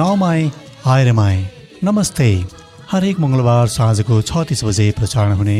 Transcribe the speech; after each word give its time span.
नौमाई 0.00 0.50
आइरमाई। 0.86 1.36
नमस्ते। 1.84 2.26
हरेक 2.90 3.18
मङ्गलबार 3.20 3.66
साँझको 3.68 4.16
छ 4.22 4.44
तिस 4.48 4.62
बजे 4.64 4.86
प्रसारण 4.98 5.32
हुने 5.36 5.56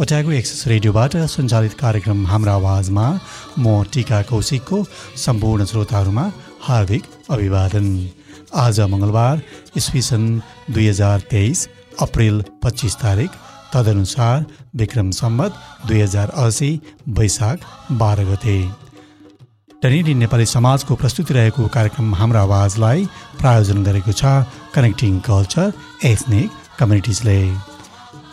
ओट्यागो 0.00 0.30
एक्सेस 0.32 0.62
रेडियोबाट 0.68 1.16
सञ्चालित 1.32 1.74
कार्यक्रम 1.82 2.24
हाम्रो 2.26 2.52
आवाजमा 2.52 3.04
म 3.58 3.84
टिका 3.92 4.20
कौशिकको 4.30 4.78
सम्पूर्ण 5.24 5.64
श्रोताहरूमा 5.70 6.24
हार्दिक 6.68 7.02
अभिवादन। 7.36 7.86
आज 8.64 8.80
मङ्गलबार 8.92 9.42
इस्वी 9.76 10.02
सन् 10.08 10.28
दुई 10.72 10.86
हजार 10.88 11.28
तेइस 11.30 11.68
अप्रेल 12.06 12.44
पच्चिस 12.62 12.96
तारिक 13.02 13.40
तदनुसार 13.74 14.46
विक्रम 14.76 15.10
सम्बत 15.20 15.52
दुई 15.88 16.00
हजार 16.00 16.32
असी 16.44 16.70
वैशाख 17.20 17.68
बाह्र 18.00 18.24
गते। 18.32 18.56
डनेडी 19.82 20.12
नेपाली 20.14 20.44
समाजको 20.46 20.94
प्रस्तुति 20.94 21.34
रहेको 21.34 21.66
कार्यक्रम 21.74 22.14
हाम्रो 22.14 22.38
आवाजलाई 22.40 23.04
प्रायोजन 23.38 23.78
गरेको 23.84 24.12
छ 24.12 24.34
कनेक्टिङ 24.74 25.18
कल्चर 25.28 25.72
एथनिक 26.06 26.50
कम्युनिटिजले 26.78 27.34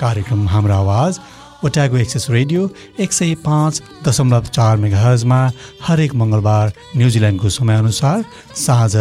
कार्यक्रम 0.02 0.48
हाम्रो 0.48 0.76
आवाज 0.76 1.20
ओट्यागो 1.66 1.98
एक्सेस 1.98 2.30
रेडियो 2.30 2.70
एक 3.00 3.14
सय 3.14 3.34
पाँच 3.46 3.82
दशमलव 4.08 4.52
चार 4.58 4.78
मेगाहजमा 4.84 5.40
हरेक 5.88 6.14
मङ्गलबार 6.22 6.74
न्युजिल्यान्डको 6.98 7.50
समयअनुसार 7.58 8.24
साँझ 8.66 8.94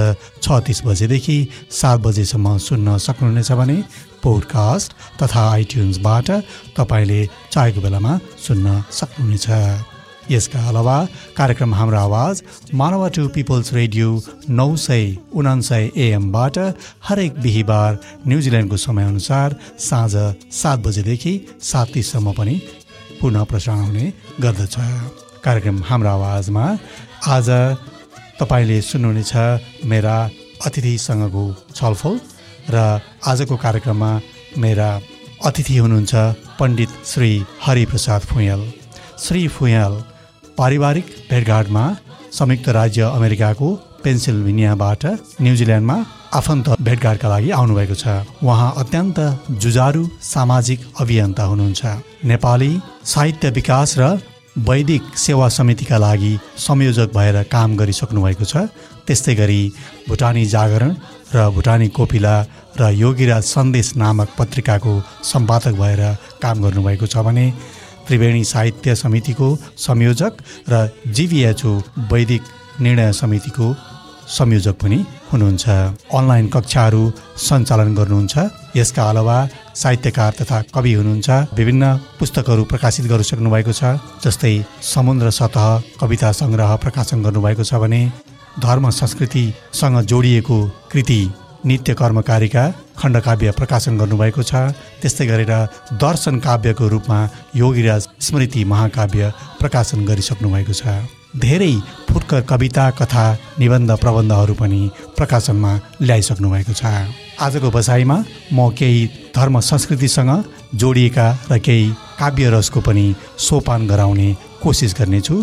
छ 0.43 0.63
तिस 0.67 0.83
बजेदेखि 0.87 1.39
सात 1.81 2.01
बजेसम्म 2.09 2.57
सुन्न 2.69 2.97
सक्नुहुनेछ 3.09 3.53
भने 3.61 3.79
पोडकास्ट 4.25 4.97
तथा 5.23 5.45
आइट्युन्सबाट 5.53 6.35
तपाईँले 6.81 7.21
चाहेको 7.53 7.87
बेलामा 7.87 8.19
सुन्न 8.49 8.83
सक्नुहुनेछ। 9.03 9.98
यसका 10.31 10.61
अलावा 10.69 10.97
कार्यक्रम 11.37 11.75
हाम्रो 11.75 11.99
आवाज 11.99 12.43
मानवा 12.75 13.09
टु 13.17 13.27
पिपल्स 13.35 13.73
रेडियो 13.73 14.09
नौ 14.51 14.69
सय 14.77 15.05
उनासय 15.35 15.85
एएमबाट 15.97 16.59
हरेक 17.09 17.41
बिहिबार 17.43 17.99
न्युजिल्यान्डको 18.29 18.77
समयअनुसार 18.77 19.57
साँझ 19.81 20.15
सात 20.55 20.79
बजेदेखि 20.87 21.35
सात 21.63 21.93
तिससम्म 21.95 22.33
पनि 22.39 22.61
पुनः 23.21 23.45
प्रसारण 23.51 23.81
हुने 23.85 24.13
गर्दछ। 24.41 24.77
कार्यक्रम 25.45 25.83
हाम्रो 25.89 26.09
आवाजमा 26.09 26.65
आज 27.29 27.49
तपाईँले 28.41 28.81
सुन्नुहुनेछ 28.83 29.33
मेरा 29.93 30.17
अतिथिसँगको 30.67 31.45
छलफल 31.75 32.21
र 32.71 32.77
आजको 33.27 33.57
कार्यक्रममा 33.65 34.11
मेरा 34.59 34.91
अतिथि 35.47 35.77
हुनुहुन्छ 35.77 36.15
पण्डित 36.61 36.91
श्री 37.07 37.31
हरिप्रसाद 37.65 38.23
फुयाल। 38.31 38.63
श्री 39.25 39.47
फुयाल 39.57 39.95
पारिवारिक 40.59 41.07
भेटघाटमा 41.31 41.85
संयुक्त 42.39 42.69
राज्य 42.77 43.03
अमेरिकाको 43.17 43.69
पेन्सिल्भेनियाबाट 44.05 45.05
न्युजिल्यान्डमा 45.43 45.97
आफन्त 46.39 46.67
भेटघाटका 46.87 47.29
लागि 47.29 47.51
आउनुभएको 47.59 47.95
छ। 47.95 48.07
उहाँ 48.43 48.73
अत्यन्त 48.83 49.19
जुजारु 49.63 50.03
सामाजिक 50.23 50.81
अभियन्ता 51.01 51.45
हुनुहुन्छ। 51.51 51.83
नेपाली 52.31 52.73
साहित्य 53.13 53.51
विकास 53.59 53.95
र 53.99 54.05
वैदिक 54.69 55.03
सेवा 55.17 55.49
समितिका 55.57 55.99
लागि 55.99 56.33
संयोजक 56.59 57.09
भएर 57.17 57.43
काम 57.55 57.77
गरिसक्नु 57.79 58.23
भएको 58.23 58.45
छ। 58.45 58.67
त्यस्तै 59.07 59.35
गरी 59.41 59.63
भुटानी 60.09 60.45
जागरण 60.55 60.91
र 61.35 61.49
भुटानी 61.55 61.89
कोपिला 61.97 62.35
र 62.81 62.91
योगीराज 62.95 63.45
सन्देश 63.47 63.95
नामक 63.97 64.29
पत्रिकाको 64.39 64.93
सम्पादक 65.23 65.75
भएर 65.83 66.03
काम 66.43 66.57
गर्नुभएको 66.63 67.07
छ 67.07 67.17
भने 67.27 67.47
त्रिवेणी 68.09 68.43
साहित्य 68.45 68.95
समितिको 68.97 69.49
संयोजक 69.87 70.33
र 70.71 70.89
जिभिएचओ 71.17 71.73
वैदिक 72.13 72.43
निर्णय 72.81 73.13
समितिको 73.13 73.67
संयोजक 74.29 74.75
पनि 74.83 74.99
हुनुहुन्छ। 75.33 75.65
अनलाइन 76.19 76.47
कक्षाहरू 76.55 77.03
सञ्चालन 77.47 77.95
गर्नुहुन्छ। 77.95 78.35
यसका 78.77 79.09
अलावा 79.11 79.37
साहित्यकार 79.83 80.33
तथा 80.41 80.61
कवि 80.75 80.93
हुनुहुन्छ। 80.93 81.29
विभिन्न 81.59 81.85
पुस्तकहरू 82.19 82.65
प्रकाशित 82.73 83.07
गरिसक्नु 83.13 83.51
भएको 83.51 83.73
छ 83.73 83.97
जस्तै 84.25 84.55
समुद्र 84.95 85.31
सतह 85.41 85.67
कविता 86.01 86.33
सङ्ग्रह 86.41 86.75
प्रकाशन 86.85 87.23
गर्नुभएको 87.23 87.65
छ 87.65 87.81
भने 87.85 88.01
धर्म 88.65 88.91
संस्कृतिसँग 89.01 90.01
जोडिएको 90.11 90.59
कृति 90.93 91.21
नित्य 91.67 91.95
कर्मकारीका 91.95 92.65
खण्डकाव्य 92.99 93.51
प्रकाशन 93.59 93.99
गर्नुभएको 93.99 94.43
छ। 94.43 94.55
त्यस्तै 95.03 95.27
गरेर 95.27 95.53
दर्शन 95.99 96.39
काव्यको 96.39 96.89
रूपमा 96.89 97.19
योगीराज 97.57 98.09
स्मृति 98.21 98.65
महाकाव्य 98.65 99.33
प्रकाशन 99.61 100.05
गरिसक्नु 100.07 100.49
भएको 100.49 100.73
छ। 100.73 100.83
धेरै 101.37 101.73
फुटकर 102.09 102.41
कविता 102.51 102.91
कथा 102.99 103.25
निबन्ध 103.59 103.91
प्रबन्धहरू 104.01 104.55
पनि 104.55 104.81
प्रकाशनमा 105.17 105.73
ल्याइसक्नु 106.03 106.51
भएको 106.51 106.73
छ। 106.73 106.85
आजको 107.39 107.71
बसाइमा 107.71 108.17
म 108.53 108.71
केही 108.79 109.07
धर्म 109.37 109.61
संस्कृतिसँग 109.61 110.33
जोडिएका 110.75 111.27
र 111.53 111.59
केही 111.59 111.91
काव्य 112.19 112.51
रसको 112.51 112.81
पनि 112.81 113.07
सोपान 113.39 113.87
गराउने 113.87 114.31
कोसिस 114.63 114.93
गर्नेछु। 114.99 115.37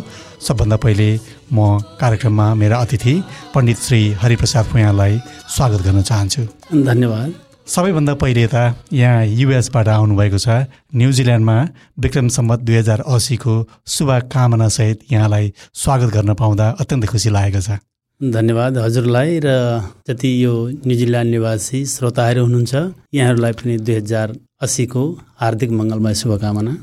सबभन्दा 0.48 0.78
पहिले 0.84 1.10
म 1.54 1.58
कार्यक्रममा 2.02 2.48
मेरा 2.62 2.78
अतिथि 2.78 3.14
पण्डित 3.54 3.78
श्री 3.86 4.02
हरिप्रसाद 4.22 4.66
फुयालाई 4.72 5.14
स्वागत 5.56 5.82
गर्न 5.86 6.02
चाहन्छु। 6.02 6.44
धन्यवाद। 6.90 7.34
सबैभन्दा 7.66 8.14
पहिले 8.22 8.46
त 8.54 8.78
यहाँ 8.94 9.26
युएसबाट 9.26 9.88
आउनुभएको 9.90 10.38
छ 10.38 10.48
न्युजिल्यान्डमा 10.94 11.58
विक्रम 12.04 12.28
सम्बत 12.38 12.60
दुई 12.62 12.76
हजार 12.76 13.00
असीको 13.16 13.54
शुभकामनासहित 13.90 14.98
यहाँलाई 15.12 15.46
स्वागत 15.74 16.10
गर्न 16.16 16.34
पाउँदा 16.42 16.66
अत्यन्तै 16.82 17.08
खुसी 17.10 17.30
लागेको 17.34 17.62
छ। 17.66 17.82
धन्यवाद 18.22 18.78
हजुरलाई 18.78 19.40
र 19.44 19.50
जति 20.08 20.30
यो 20.44 20.54
न्युजिल्यान्ड 20.88 21.32
निवासी 21.32 21.80
श्रोताहरू 21.86 22.44
हुनुहुन्छ 22.46 22.74
यहाँहरूलाई 23.18 23.54
पनि 23.60 23.78
दुई 23.82 23.96
हजार 23.96 24.28
असीको 24.66 25.04
हार्दिक 25.42 25.72
मङ्गलमय 25.72 26.14
शुभकामना। 26.22 26.74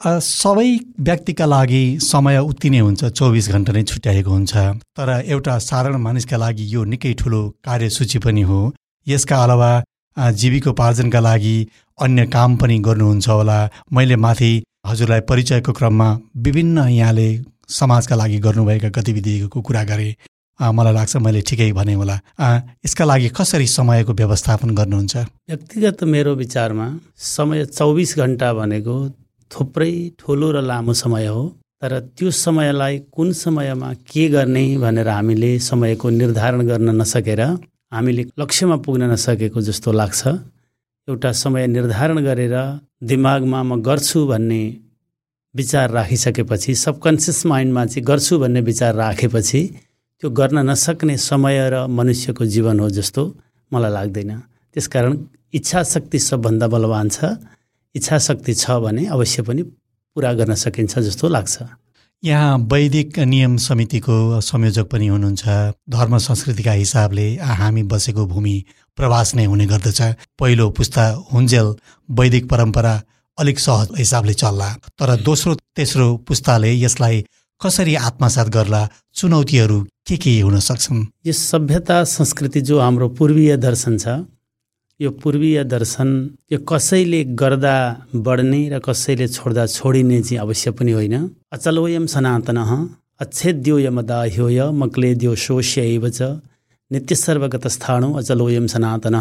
सबै 0.00 0.70
व्यक्तिका 1.00 1.46
लागि 1.46 1.80
समय 2.02 2.38
उति 2.40 2.68
नै 2.70 2.78
हुन्छ 2.78 3.04
चौबिस 3.18 3.48
घन्टा 3.52 3.72
नै 3.72 3.82
छुट्याएको 3.84 4.30
हुन्छ। 4.30 4.52
तर 4.96 5.08
एउटा 5.28 5.56
साधारण 5.60 5.96
मानिसका 6.00 6.36
लागि 6.36 6.64
यो 6.74 6.84
निकै 6.84 7.12
ठुलो 7.20 7.40
कार्यसूची 7.64 8.18
पनि 8.24 8.42
हो। 8.48 8.60
यसका 9.06 9.42
अलावा 9.44 9.70
जीविकोपार्जनका 10.16 11.20
लागि 11.20 11.56
अन्य 11.98 12.26
काम 12.32 12.56
पनि 12.56 12.78
गर्नुहुन्छ 12.88 13.28
होला। 13.28 13.58
मैले 13.92 14.16
माथि 14.16 14.52
हजुरलाई 14.86 15.20
परिचयको 15.28 15.72
क्रममा 15.72 16.08
विभिन्न 16.44 16.88
यहाँले 16.96 17.28
समाजका 17.68 18.16
लागि 18.16 18.38
गर्नुभएका 18.40 18.88
गतिविधिको 18.96 19.60
कुरा 19.60 19.84
गरेँ। 19.84 20.14
मलाई 20.60 20.94
लाग्छ 20.94 21.16
मैले 21.16 21.40
ठिकै 21.44 21.72
भने 21.76 21.94
होला। 22.00 22.16
यसका 22.84 23.04
लागि 23.04 23.28
कसरी 23.36 23.66
समयको 23.68 24.12
व्यवस्थापन 24.12 24.70
गर्नुहुन्छ? 24.80 25.16
व्यक्तिगत 25.48 26.04
मेरो 26.04 26.34
विचारमा 26.34 26.88
समय 27.36 27.64
चौबिस 27.68 28.16
घन्टा 28.18 28.52
भनेको 28.54 28.96
थुप्रै 29.50 29.92
ठुलो 30.18 30.48
र 30.52 30.60
लामो 30.62 30.92
समय 31.02 31.26
हो 31.26 31.42
तर 31.82 31.92
त्यो 32.16 32.30
समयलाई 32.36 32.98
कुन 33.14 33.32
समयमा 33.34 33.92
के 34.10 34.28
गर्ने 34.28 34.64
भनेर 34.78 35.08
हामीले 35.08 35.50
समयको 35.58 36.06
निर्धारण 36.10 36.60
गर्न 36.66 36.88
नसकेर 37.00 37.40
हामीले 37.92 38.22
लक्ष्यमा 38.40 38.76
पुग्न 38.84 39.02
नसकेको 39.12 39.60
जस्तो 39.68 39.92
लाग्छ। 39.92 40.22
एउटा 41.08 41.30
समय 41.42 41.66
निर्धारण 41.66 42.18
गरेर 42.24 42.56
दिमागमा 43.02 43.60
म 43.62 43.80
गर्छु 43.82 44.26
भन्ने 44.26 44.62
विचार 45.54 45.90
राखिसकेपछि 45.90 46.74
सबकन्सियस 46.84 47.38
माइन्डमा 47.46 47.84
चाहिँ 47.86 48.04
गर्छु 48.06 48.38
भन्ने 48.38 48.60
विचार 48.70 48.94
राखेपछि 48.94 49.62
त्यो 50.22 50.30
गर्न 50.30 50.58
नसक्ने 50.70 51.16
समय 51.30 51.58
र 51.72 51.86
मनुष्यको 51.98 52.44
जीवन 52.54 52.80
हो 52.80 52.88
जस्तो 52.98 53.22
मलाई 53.72 53.92
लाग्दैन। 53.92 54.30
त्यसकारण 54.76 55.12
इच्छा 55.58 55.82
शक्ति 55.82 56.18
सबभन्दा 56.18 56.66
बलवान 56.68 57.08
छ। 57.08 57.18
इच्छा 57.94 58.18
शक्ति 58.18 58.54
छ 58.54 58.70
भने 58.80 59.06
अवश्य 59.08 59.42
पनि 59.42 59.62
पुरा 60.16 60.32
गर्न 60.32 60.54
सकिन्छ 60.54 60.98
जस्तो 60.98 61.28
लाग्छ। 61.28 61.62
यहाँ 62.22 62.58
वैदिक 62.72 63.18
नियम 63.18 63.56
समितिको 63.56 64.40
संयोजक 64.40 64.86
पनि 64.92 65.06
हुनुहुन्छ। 65.06 65.44
धर्म 65.90 66.18
संस्कृतिका 66.18 66.72
हिसाबले 66.72 67.26
हामी 67.60 67.82
बसेको 67.92 68.26
भूमि 68.26 68.56
प्रवास 68.96 69.34
नै 69.34 69.44
हुने 69.44 69.66
गर्दछ। 69.66 70.00
पहिलो 70.38 70.70
पुस्ता 70.70 71.04
हुन्जेल 71.32 71.74
वैदिक 72.08 72.48
परम्परा 72.50 72.94
अलिक 73.38 73.58
सहज 73.58 73.88
हिसाबले 73.98 74.34
चल्ला। 74.34 74.68
तर 74.98 75.16
दोस्रो 75.22 75.54
तेस्रो 75.76 76.16
पुस्ताले 76.28 76.72
यसलाई 76.76 77.24
कसरी 77.60 77.94
आत्मसात 77.94 78.48
गर्ला? 78.48 78.88
चुनौतीहरू 79.14 79.80
के 80.06 80.16
के 80.16 80.40
हुन 80.40 80.58
सक्छन्? 80.60 81.06
यो 81.26 81.32
सभ्यता 81.32 82.02
संस्कृति 82.04 82.60
जो 82.60 82.80
हाम्रो 82.80 83.08
पूर्वीय 83.16 83.56
दर्शन 83.56 83.96
छ 83.98 84.08
यो 85.00 85.10
पूर्वीय 85.20 85.62
दर्शन 85.64 86.08
यो 86.52 86.58
कसैले 86.68 87.22
गर्दा 87.40 87.76
बढ्ने 88.24 88.60
र 88.68 88.78
कसैले 88.84 89.26
छोड्दा 89.28 89.64
छोडिने 89.66 90.20
चाहिँ 90.22 90.40
अवश्य 90.40 90.70
पनि 90.76 90.92
होइन। 90.92 91.14
अचलोयम 91.52 92.06
सनातन 92.14 92.58
अच्छेद्यो 93.20 93.78
यमदाह्योय 93.78 94.60
मक्लेद्यो 94.80 95.34
शोष्य 95.44 95.80
एव 95.94 96.04
च 96.08 96.20
नित्य 96.90 97.14
सर्वगत 97.16 97.66
स्थाणु 97.76 98.12
अचलोयम 98.20 98.66
सनातन। 98.74 99.16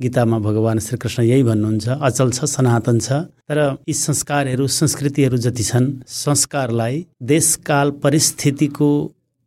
गीतामा 0.00 0.38
भगवान् 0.46 0.84
श्रीकृष्ण 0.86 1.22
यही 1.22 1.42
भन्नुहुन्छ 1.48 1.88
अचल 1.88 2.30
छ 2.36 2.44
सनातन 2.56 2.98
छ। 2.98 3.08
तर 3.48 3.58
यी 3.88 3.94
संस्कारहरू 3.96 4.66
संस्कृतिहरू 4.76 5.36
जति 5.46 5.64
छन् 5.70 5.88
संस्कारलाई 6.18 7.04
देशकाल 7.32 7.90
परिस्थितिको 8.04 8.90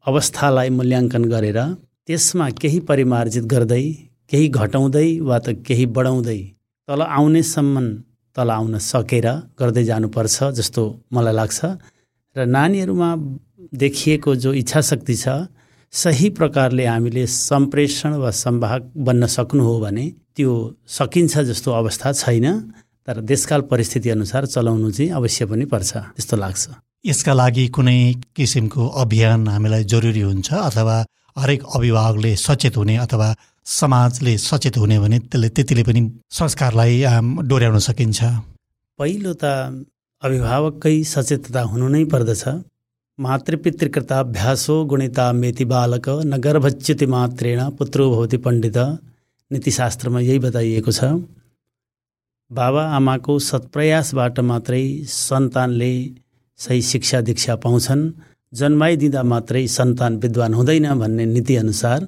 अवस्थालाई 0.06 0.70
मूल्याङ्कन 0.80 1.24
गरेर 1.30 1.60
त्यसमा 2.08 2.50
केही 2.62 2.80
परिमार्जित 2.90 3.46
गर्दै 3.54 3.86
केही 4.32 4.48
घटाउँदै 4.60 5.10
वा 5.30 5.38
त 5.40 5.48
केही 5.68 5.86
बढाउँदै 5.96 6.40
तल 6.88 7.02
आउनेसम्म 7.02 7.86
तल 8.36 8.50
आउन 8.50 8.78
सकेर 8.92 9.28
गर्दै 9.60 9.84
जानुपर्छ 9.90 10.38
जस्तो 10.58 10.84
मलाई 11.14 11.34
लाग्छ। 11.40 11.60
र 12.36 12.40
नानीहरूमा 12.46 13.10
देखिएको 13.74 14.36
जो 14.44 14.54
इच्छा 14.62 14.82
शक्ति 14.92 15.16
छ 15.16 15.28
सही 15.94 16.30
प्रकारले 16.38 16.86
हामीले 16.86 17.26
सम्प्रेषण 17.28 18.14
वा 18.24 18.32
सम्वाहक 18.44 18.84
बन्न 19.08 19.26
सक्नु 19.36 19.64
हो 19.64 19.80
भने 19.80 20.06
त्यो 20.36 20.52
सकिन्छ 20.98 21.34
जस्तो 21.50 21.72
अवस्था 21.72 22.12
छैन 22.12 22.48
तर 23.08 23.22
देशकाल 23.22 23.62
परिस्थिति 23.72 24.10
अनुसार 24.10 24.46
चलाउनु 24.46 24.92
चाहिँ 24.92 25.12
अवश्य 25.12 25.46
पनि 25.46 25.66
पर्छ 25.72 25.92
त्यस्तो 25.96 26.38
लाग्छ। 26.38 26.64
यसका 27.06 27.34
लागि 27.34 27.68
कुनै 27.76 28.00
किसिमको 28.36 28.84
अभियान 29.02 29.48
हामीलाई 29.48 29.84
जरुरी 29.94 30.22
हुन्छ 30.22 30.54
अथवा 30.54 30.98
हरेक 31.38 31.62
अभिभावकले 31.76 32.36
सचेत 32.36 32.78
हुने 32.78 32.96
अथवा 32.98 33.28
समाजले 33.66 34.38
सचेत 34.38 34.78
हुने 34.78 34.98
भने 35.00 35.18
त्यसले 35.22 35.50
त्यतिले 35.50 35.84
पनि 35.84 36.02
संस्कारलाई 36.32 36.94
डोर्याउन 37.50 37.80
सकिन्छ। 37.88 38.20
पहिलो 39.00 39.34
त 39.34 39.44
अभिभावककै 40.24 40.96
सचेतता 41.04 41.62
हुनु 41.72 41.88
नै 41.94 42.04
पर्दछ। 42.14 42.44
मातृपितृकृताभ्यासो 43.20 44.76
गुणिता 44.86 45.26
मेति 45.34 45.66
बालक 45.66 46.08
न 46.26 46.38
गर्भच्युति 46.46 47.06
मात्रेण 47.06 47.60
पुत्रो 47.78 48.04
भवति 48.12 48.38
पण्डित। 48.46 48.78
नीतिशास्त्रमा 49.52 50.20
यही 50.20 50.40
बताइएको 50.40 50.92
छ। 50.92 51.02
बाबा 52.52 52.84
आमाको 52.96 53.34
सत्प्रयासबाट 53.40 54.40
मात्रै 54.50 54.84
सन्तानले 55.10 55.94
सही 56.60 56.82
शिक्षा 56.82 57.22
दीक्षा 57.28 57.56
पाउँछन्। 57.64 58.04
जन्माइदिँदा 58.54 59.22
मात्रै 59.24 59.66
सन्तान 59.68 60.18
विद्वान 60.24 60.54
हुँदैन 60.54 60.88
भन्ने 61.00 61.26
नीतिअनुसार 61.26 62.08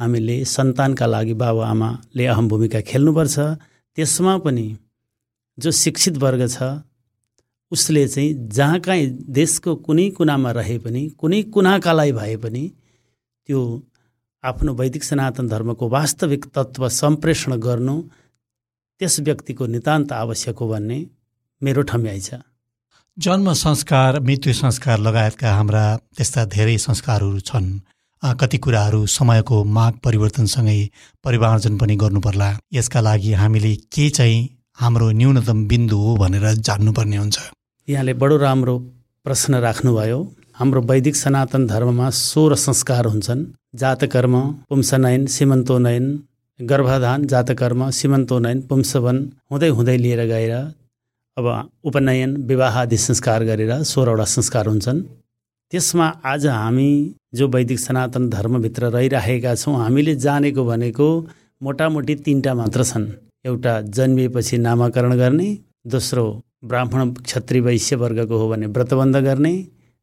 हामीले 0.00 0.36
सन्तानका 0.44 1.06
लागि 1.06 1.34
बाबा 1.42 1.66
आमाले 1.66 2.24
अहम 2.26 2.48
भूमिका 2.48 2.80
खेल्नुपर्छ। 2.90 3.36
त्यसमा 3.96 4.36
पनि 4.44 4.66
जो 5.58 5.70
शिक्षित 5.70 6.16
वर्ग 6.18 6.46
छ 6.48 6.62
उसले 7.72 8.06
चाहिँ 8.08 8.48
जहाँ 8.48 8.78
कहीँ 8.80 9.06
देशको 9.30 9.74
कुनै 9.86 10.08
कुनामा 10.18 10.50
रहे 10.58 10.78
पनि 10.84 11.02
कुनै 11.20 11.42
कुनाकालाई 11.54 12.12
भए 12.12 12.36
पनि 12.42 12.64
त्यो 13.48 13.60
आफ्नो 14.44 14.72
वैदिक 14.74 15.04
सनातन 15.04 15.48
धर्मको 15.48 15.88
वास्तविक 15.88 16.44
तत्त्व 16.54 16.88
सम्प्रेषण 16.88 17.52
गर्नु 17.60 17.96
त्यस 19.00 19.20
व्यक्तिको 19.20 19.66
नितान्त 19.66 20.12
आवश्यक 20.12 20.58
हो 20.58 20.68
भन्ने 20.68 20.98
मेरो 21.62 21.82
ठम्याइ 21.90 22.20
छ। 22.20 22.40
जन्म 23.16 23.52
संस्कार 23.52 24.20
मृत्यु 24.20 24.52
संस्कार 24.54 24.98
लगायतका 24.98 25.48
हाम्रा 25.54 25.84
त्यस्ता 26.16 26.44
धेरै 26.54 26.76
संस्कारहरू 26.78 27.40
छन्। 27.48 27.68
कति 28.22 28.58
कुराहरू 28.58 29.06
समयको 29.06 29.62
माग 29.64 29.94
परिवर्तनसँगै 30.04 30.80
परिमार्जन 31.24 31.76
पनि 31.78 31.96
गर्नुपर्ला। 31.96 32.48
यसका 32.72 33.00
लागि 33.00 33.32
हामीले 33.32 33.74
के 33.94 34.08
चाहिँ 34.10 34.48
हाम्रो 34.80 35.10
न्यूनतम 35.10 35.66
बिन्दु 35.68 35.96
हो 35.96 36.16
भनेर 36.16 36.46
जान्नुपर्ने 36.60 37.16
हुन्छ। 37.16 37.38
यहाँले 37.88 38.14
बडो 38.14 38.36
राम्रो 38.36 38.78
प्रश्न 39.26 39.54
राख्नुभयो। 39.66 40.18
हाम्रो 40.54 40.80
वैदिक 40.82 41.16
सनातन 41.16 41.66
धर्ममा 41.66 42.10
सोह्र 42.10 42.54
संस्कार 42.56 43.06
हुन्छन्। 43.06 43.44
जातकर्म 43.74 44.34
पुंसनयन 44.68 45.26
सीमन्तोनयन 45.26 46.06
गर्भाधान 46.60 47.26
जातकर्म 47.26 47.88
सीमन्तोनयन 47.90 48.60
पुंसवन 48.68 49.16
हुँदै 49.50 49.68
हुँदै 49.68 49.96
लिएर 49.96 50.24
गएर 50.26 50.52
अब 51.36 51.46
उपनयन 51.84 52.36
विवाह 52.48 52.78
आदि 52.80 52.96
संस्कार 52.98 53.44
गरेर 53.44 53.72
सोह्रवटा 53.84 54.24
संस्कार 54.26 54.66
हुन्छन्। 54.66 55.02
त्यसमा 55.72 56.06
आज 56.26 56.46
हामी 56.46 56.90
जो 57.34 57.46
वैदिक 57.48 57.78
सनातन 57.78 58.28
धर्मभित्र 58.30 58.88
रहिराखेका 58.90 59.54
छौँ 59.54 59.74
हामीले 59.78 60.14
जानेको 60.24 60.64
भनेको 60.66 61.06
मोटामोटी 61.62 62.14
तिनवटा 62.26 62.54
मात्र 62.54 62.84
छन्। 62.84 63.06
एउटा 63.46 63.74
जन्मिएपछि 63.96 64.58
नामाकरण 64.58 65.14
गर्ने 65.16 65.46
दोस्रो 65.86 66.24
ब्राह्मण 66.64 67.12
क्षत्रिय 67.22 67.62
वैश्य 67.62 67.96
वर्गको 68.02 68.38
हो 68.38 68.48
भने 68.50 68.66
व्रतबन्ध 68.66 69.16
गर्ने 69.26 69.54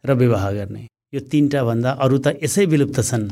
र 0.03 0.13
विवाह 0.15 0.51
गर्ने। 0.51 0.87
यो 1.13 1.19
तिनवटा 1.27 1.63
भन्दा 1.63 1.91
अरू 1.99 2.17
त 2.17 2.39
यसै 2.43 2.65
विलुप्त 2.71 3.03
छन्। 3.03 3.27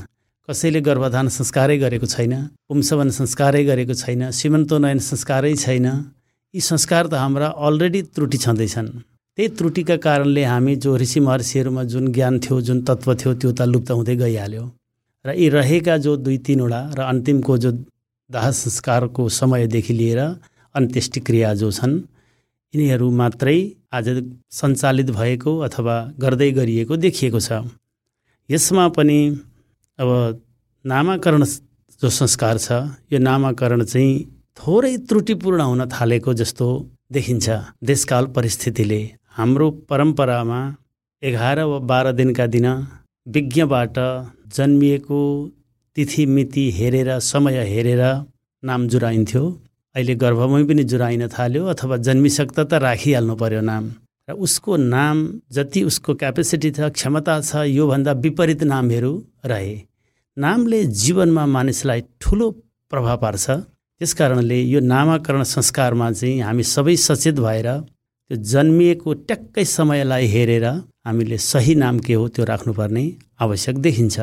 कसैले 0.49 0.81
गर्भधान 0.83 1.27
संस्कारै 1.39 1.77
गरेको 1.79 2.05
छैन 2.05 2.35
पुंसवन 2.67 3.09
संस्कारै 3.15 3.63
गरेको 3.63 3.93
छैन 3.95 4.31
सीमन्तोनयन 4.35 4.99
संस्कारै 5.09 5.55
छैन। 5.55 5.87
यी 6.53 6.61
संस्कार 6.71 7.03
त 7.07 7.13
हाम्रा 7.15 7.47
अलरेडी 7.47 8.01
त्रुटि 8.11 8.37
छँदैछन्। 8.43 8.89
त्यही 9.37 9.49
त्रुटिका 9.59 9.95
कारणले 9.99 10.43
हामी 10.43 10.75
जो 10.83 10.95
ऋषि 10.97 11.19
महर्षिहरूमा 11.19 11.83
जुन 11.91 12.11
ज्ञान 12.15 12.39
थियो 12.39 12.59
जुन 12.67 12.77
तत्त्व 12.87 13.13
थियो 13.19 13.33
त्यो 13.35 13.51
त 13.51 13.61
लुप्त 13.67 13.91
हुँदै 13.91 14.15
गइहाल्यो। 14.15 14.63
र 15.25 15.29
यी 15.35 15.47
रहेका 15.51 15.95
जो 16.05 16.15
दुई 16.23 16.37
तिनवटा 16.39 16.79
र 16.95 16.99
अन्तिमको 17.03 17.57
जो 17.63 17.71
दाह 18.29 18.45
संस्कारको 18.55 19.27
समयदेखि 19.29 19.93
लिएर 19.93 20.19
अन्त्येष्टि 20.75 21.19
क्रिया 21.27 21.53
जो 21.59 21.71
छन् 21.71 21.95
यिनीहरू 22.73 23.07
मात्रै 23.11 23.57
आज 23.91 24.07
सञ्चालित 24.55 25.09
भएको 25.19 25.51
अथवा 25.67 25.95
गर्दै 26.15 26.49
गरिएको 26.51 26.95
देखिएको 26.95 27.39
छ। 27.39 27.67
यसमा 28.49 28.87
पनि 28.95 29.19
अब 29.99 30.09
नामाकरण 30.85 31.43
जो 31.99 32.09
संस्कार 32.21 32.55
छ 32.57 32.71
यो 33.11 33.19
नामाकरण 33.19 33.83
चाहिँ 33.83 34.15
थोरै 34.59 34.95
त्रुटिपूर्ण 35.09 35.61
हुन 35.61 35.81
थालेको 35.91 36.33
जस्तो 36.39 36.67
देखिन्छ 37.11 37.47
देशकाल 37.83 38.25
परिस्थितिले। 38.35 39.01
हाम्रो 39.35 39.69
परम्परामा 39.89 40.57
एघार 41.23 41.59
वा 41.69 41.77
बाह्र 41.87 42.11
दिनका 42.11 42.45
दिन 42.47 42.65
विज्ञबाट 43.27 43.97
जन्मिएको 44.55 45.19
तिथि 45.95 46.25
मिति 46.25 46.63
हेरेर 46.71 47.09
समय 47.19 47.57
हेरेर 47.69 48.03
नाम 48.63 48.87
जुराइन्थ्यो। 48.87 49.41
अहिले 49.95 50.15
गर्भमै 50.15 50.63
पनि 50.69 50.83
जुराइन 50.91 51.27
थाल्यो 51.35 51.63
अथवा 51.73 51.97
जन्मिसक्दा 52.07 52.63
त 52.63 52.79
राखिहाल्नु 52.83 53.35
पर्यो 53.35 53.61
नाम। 53.61 53.83
र 54.27 54.33
उसको 54.45 54.77
नाम 54.77 55.17
जति 55.51 55.83
उसको 55.83 56.15
क्यापेसिटी 56.21 56.71
छ 56.71 56.89
क्षमता 56.95 57.35
छ 57.41 57.67
योभन्दा 57.69 58.11
विपरीत 58.23 58.63
नामहरू 58.71 59.11
रहे। 59.45 59.75
नामले 60.37 60.79
जीवनमा 61.01 61.45
मानिसलाई 61.55 62.01
ठुलो 62.21 62.47
प्रभाव 62.91 63.17
पार्छ। 63.23 63.45
त्यस 63.49 64.13
कारणले 64.13 64.61
यो 64.63 64.79
नामाकरण 64.93 65.43
संस्कारमा 65.55 66.11
चाहिँ 66.11 66.39
हामी 66.41 66.63
सबै 66.71 66.95
सचेत 67.07 67.39
भएर 67.47 67.69
त्यो 68.29 68.37
जन्मिएको 68.41 69.13
ट्याक्कै 69.29 69.63
समयलाई 69.69 70.25
हेरेर 70.33 70.65
हामीले 71.05 71.37
सही 71.37 71.73
नाम 71.77 71.99
के 72.05 72.13
हो 72.13 72.27
त्यो 72.33 72.43
राख्नुपर्ने 72.45 73.03
आवश्यक 73.37 73.75
देखिन्छ। 73.85 74.17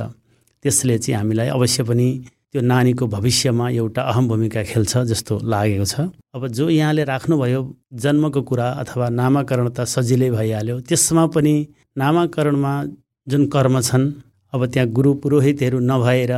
त्यसले 0.64 0.96
चाहिँ 0.98 1.16
हामीलाई 1.18 1.48
अवश्य 1.54 1.82
पनि 1.86 2.08
त्यो 2.50 2.60
नानीको 2.62 3.06
भविष्यमा 3.06 3.68
एउटा 3.70 4.02
अहम 4.02 4.24
भूमिका 4.28 4.62
खेल्छ 4.70 4.92
जस्तो 5.10 5.34
लागेको 5.46 5.86
छ। 5.86 5.94
अब 6.34 6.42
जो 6.50 6.68
यहाँले 6.68 7.02
राख्नुभयो 7.14 7.60
जन्मको 8.02 8.42
कुरा 8.42 8.66
अथवा 8.82 9.06
नामाकरण 9.20 9.68
त 9.70 9.86
सजिलै 9.94 10.30
भइहाल्यो 10.34 10.76
त्यसमा 10.88 11.24
पनि 11.34 11.54
नामाकरणमा 12.02 12.72
जुन 13.26 13.42
कर्म 13.54 13.80
छन् 13.80 14.06
अब 14.52 14.60
त्यहाँ 14.66 14.88
गुरु 14.90 15.10
पुरोहितहरू 15.22 15.78
नभएर 15.78 16.32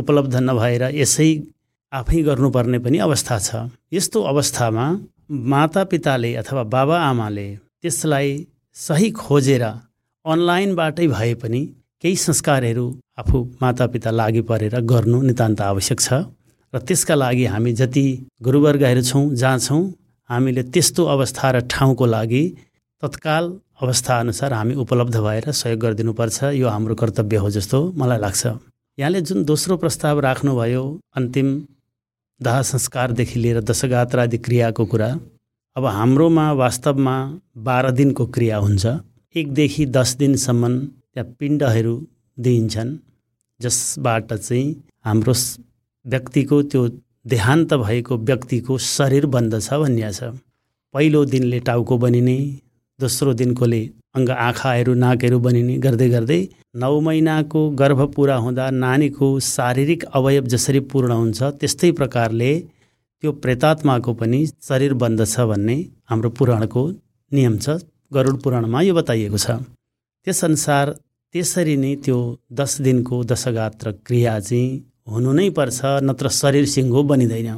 उपलब्ध 0.00 0.34
नभएर 0.48 0.82
यसै 0.96 1.30
आफै 1.92 2.22
गर्नुपर्ने 2.28 2.78
पनि 2.80 2.98
अवस्था 3.06 3.36
छ। 3.38 3.68
यस्तो 3.92 4.18
अवस्थामा 4.32 4.84
मातापिताले 5.30 6.34
अथवा 6.34 6.62
बाबा 6.74 6.96
आमाले 7.00 7.48
त्यसलाई 7.82 8.30
सही 8.76 9.10
खोजेर 9.12 9.64
अनलाइनबाटै 10.24 11.06
भए 11.06 11.34
पनि 11.42 11.60
केही 12.02 12.16
संस्कारहरू 12.16 12.86
आफू 13.18 13.38
मातापिता 13.62 14.10
लागि 14.10 14.40
परेर 14.50 14.74
गर्नु 14.90 15.22
नितान्त 15.22 15.60
आवश्यक 15.62 16.00
छ। 16.00 16.08
र 16.72 16.78
त्यसका 16.86 17.14
लागि 17.14 17.44
हामी 17.46 17.72
जति 17.80 18.06
गुरुवर्गहरू 18.42 19.02
छौँ 19.02 19.24
जहाँ 19.34 19.58
छौँ 19.58 19.82
हामीले 20.30 20.62
त्यस्तो 20.74 21.02
अवस्था 21.14 21.50
र 21.50 21.60
ठाउँको 21.72 22.06
लागि 22.06 22.44
तत्काल 23.02 23.44
अवस्थाअनुसार 23.82 24.52
हामी 24.52 24.74
उपलब्ध 24.82 25.16
भएर 25.26 25.50
सहयोग 25.52 25.80
गरिदिनुपर्छ। 25.80 26.38
यो 26.60 26.68
हाम्रो 26.68 26.94
कर्तव्य 26.94 27.36
हो 27.36 27.50
जस्तो 27.50 27.78
मलाई 27.96 28.18
लाग्छ। 28.18 28.42
यहाँले 28.98 29.20
जुन 29.28 29.44
दोस्रो 29.44 29.76
प्रस्ताव 29.82 30.20
राख्नुभयो 30.20 30.84
अन्तिम 31.16 31.48
दाह 32.40 32.60
संस्कारदेखि 32.62 33.38
लिएर 33.40 33.60
दशगात्र 33.60 34.18
आदि 34.18 34.38
क्रियाको 34.38 34.84
कुरा 34.86 35.08
अब 35.76 35.84
हाम्रोमा 35.86 36.52
वास्तवमा 36.52 37.16
बाह्र 37.66 37.90
दिनको 37.90 38.26
क्रिया 38.26 38.56
हुन्छ। 38.58 38.86
एकदेखि 39.34 39.86
दस 39.96 40.14
दिनसम्म 40.16 40.78
त्यहाँ 40.78 41.34
पिण्डहरू 41.38 41.94
दिइन्छन् 42.38 42.96
जसबाट 43.60 44.32
चाहिँ 44.32 44.64
हाम्रो 45.04 45.34
व्यक्तिको 46.04 46.62
त्यो 46.72 46.88
देहान्त 47.26 47.74
भएको 47.76 48.16
व्यक्तिको 48.18 48.78
शरीर 48.88 49.26
बन्दछ 49.34 49.68
भनिया 49.74 50.10
छ। 50.10 50.32
पहिलो 50.94 51.24
दिनले 51.24 51.60
टाउको 51.60 51.98
बनिने 51.98 52.38
दोस्रो 52.98 53.32
दिनकोले 53.34 53.82
अङ्ग 54.14 54.30
आँखाहरू 54.46 54.92
नाकहरू 55.02 55.38
बनिने 55.46 55.74
गर्दै 55.84 56.08
गर्दै 56.14 56.40
नौ 56.82 56.94
महिनाको 57.06 57.60
गर्भ 57.80 58.00
पुरा 58.14 58.36
हुँदा 58.44 58.66
नानीको 58.84 59.28
शारीरिक 59.48 60.04
अवयव 60.18 60.44
जसरी 60.54 60.80
पूर्ण 60.90 61.18
हुन्छ 61.20 61.50
त्यस्तै 61.60 61.90
प्रकारले 62.00 62.52
त्यो 63.22 63.32
प्रेतात्माको 63.44 64.12
पनि 64.20 64.40
शरीर 64.68 64.92
बन्दछ 65.02 65.34
भन्ने 65.50 65.76
हाम्रो 66.10 66.30
पुराणको 66.38 66.82
नियम 67.32 67.56
छ 67.64 67.78
गरुड 68.12 68.36
पुराणमा 68.42 68.80
यो 68.82 68.94
बताइएको 68.94 69.38
छ। 69.44 69.58
त्यसअनुसार 70.26 70.86
त्यसरी 71.34 71.76
नै 71.82 71.92
त्यो 72.04 72.16
दस 72.60 72.72
दिनको 72.86 73.16
दशगात्र 73.32 73.92
क्रिया 74.06 74.38
चाहिँ 74.46 74.78
हुनु 75.12 75.32
नै 75.38 75.48
पर्छ 75.58 75.78
नत्र 76.08 76.28
शरीर 76.40 76.66
सिङ्गो 76.74 77.02
बनिँदैन। 77.10 77.48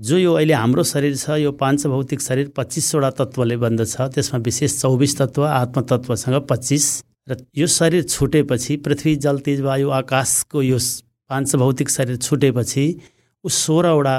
जो 0.00 0.16
यो 0.18 0.32
अहिले 0.34 0.52
हाम्रो 0.52 0.82
शरीर 0.84 1.16
छ 1.16 1.36
यो 1.40 1.50
पाँच 1.56 1.86
भौतिक 1.86 2.20
शरीर 2.20 2.48
पच्चिसवटा 2.56 3.10
तत्त्वले 3.16 3.56
बन्दछ 3.56 3.96
त्यसमा 4.14 4.38
विशेष 4.44 4.72
चौबिस 4.80 5.16
तत्त्व 5.18 5.44
आत्मतत्त्वसँग 5.46 6.36
पच्चिस। 6.50 6.84
र 7.28 7.36
यो 7.56 7.66
शरीर 7.66 8.02
छुटेपछि 8.04 8.76
पृथ्वी 8.84 9.14
जल 9.16 9.38
तेज 9.40 9.60
वायु 9.60 9.88
आकाशको 9.90 10.62
यो 10.62 10.78
पाँच 11.30 11.56
भौतिक 11.56 11.88
शरीर 11.90 12.16
छुटेपछि 12.16 12.84
ऊ 13.44 13.48
सोह्रवटा 13.48 14.16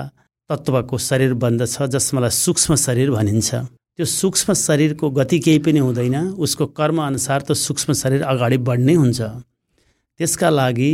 तत्त्वको 0.49 0.97
शरीर 0.97 1.33
बन्दछ 1.37 1.81
जसमालाई 1.93 2.29
सूक्ष्म 2.33 2.75
शरीर 2.75 3.11
भनिन्छ। 3.11 3.49
त्यो 3.53 4.05
सूक्ष्म 4.05 4.53
शरीरको 4.57 5.09
गति 5.13 5.39
केही 5.45 5.59
पनि 5.61 5.79
हुँदैन। 5.79 6.17
उसको 6.41 6.65
कर्मअनुसार 6.73 7.41
त्यो 7.45 7.53
सूक्ष्म 7.53 7.93
शरीर 7.93 8.21
अगाडि 8.25 8.57
बढ्नै 8.65 8.95
हुन्छ। 8.95 9.21
त्यसका 9.21 10.49
लागि 10.49 10.91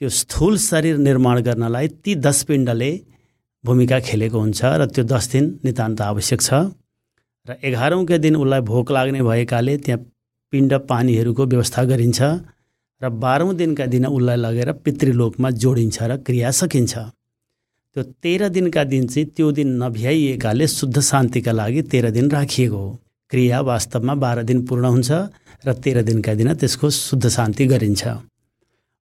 त्यो 0.00 0.08
स्थूल 0.12 0.56
शरीर 0.60 0.96
निर्माण 1.00 1.40
गर्नलाई 1.40 1.88
ती 2.04 2.14
दस 2.20 2.42
पिण्डले 2.44 2.92
भूमिका 3.64 3.98
खेलेको 4.00 4.38
हुन्छ 4.38 4.60
र 4.64 4.86
त्यो 4.86 5.04
दस 5.04 5.24
दिन 5.32 5.44
नितान्त 5.64 6.00
आवश्यक 6.00 6.40
छ। 6.40 6.48
र 7.46 7.56
एघारौँका 7.62 8.16
दिन 8.16 8.36
उसलाई 8.36 8.60
भोक 8.60 8.90
लाग्ने 8.92 9.22
भएकाले 9.22 9.76
त्यहाँ 9.84 10.00
पिण्ड 10.52 10.72
पानीहरूको 10.88 11.42
व्यवस्था 11.46 11.84
गरिन्छ 11.84 12.20
र 13.00 13.08
बाह्रौँ 13.08 13.54
दिनका 13.54 13.86
दिन 13.86 14.06
उसलाई 14.06 14.36
लगेर 14.36 14.72
पितृलोकमा 14.84 15.50
जोडिन्छ 15.62 15.96
र 16.02 16.16
क्रिया 16.26 16.50
सकिन्छ। 16.50 16.94
त्यो 17.96 18.02
तेह्र 18.22 18.48
दिनका 18.48 18.84
दिन 18.84 19.06
चाहिँ 19.06 19.26
त्यो 19.36 19.50
दिन 19.52 19.68
नभ्याइएकाले 19.82 20.66
शुद्ध 20.68 21.00
शान्तिका 21.00 21.52
लागि 21.52 21.82
तेह्र 21.88 22.10
दिन 22.10 22.30
राखिएको 22.30 22.76
हो। 22.76 22.90
क्रिया 23.30 23.60
वास्तवमा 23.60 24.14
बाह्र 24.14 24.42
दिन 24.42 24.58
पूर्ण 24.66 24.84
हुन्छ 24.94 25.10
र 25.66 25.72
तेह्र 25.82 26.02
दिनका 26.02 26.34
दिन 26.34 26.54
त्यसको 26.54 26.90
शुद्ध 26.90 27.28
शान्ति 27.28 27.66
गरिन्छ। 27.66 28.02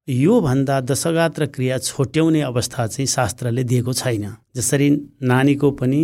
योभन्दा 0.07 0.79
दशगात्र 0.81 1.45
क्रिया 1.45 1.77
छोट्याउने 1.77 2.41
अवस्था 2.41 2.85
चाहिँ 2.87 3.05
शास्त्रले 3.07 3.63
दिएको 3.63 3.93
छैन। 3.93 4.25
जसरी 4.55 4.89
नानीको 5.21 5.71
पनि 5.71 6.03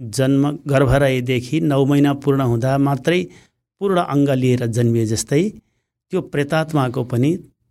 जन्म 0.00 0.50
गर्भरयदेखि 0.66 1.60
नौ 1.60 1.84
महिना 1.86 2.12
पूर्ण 2.22 2.40
हुँदा 2.42 2.76
मात्रै 2.78 3.20
पूर्ण 3.80 4.00
अङ्ग 4.00 4.30
लिएर 4.30 4.66
जन्मिए 4.66 5.04
जस्तै 5.06 5.42
त्यो 6.12 6.20
प्रेतात्माको 6.32 7.04
पनि 7.04 7.30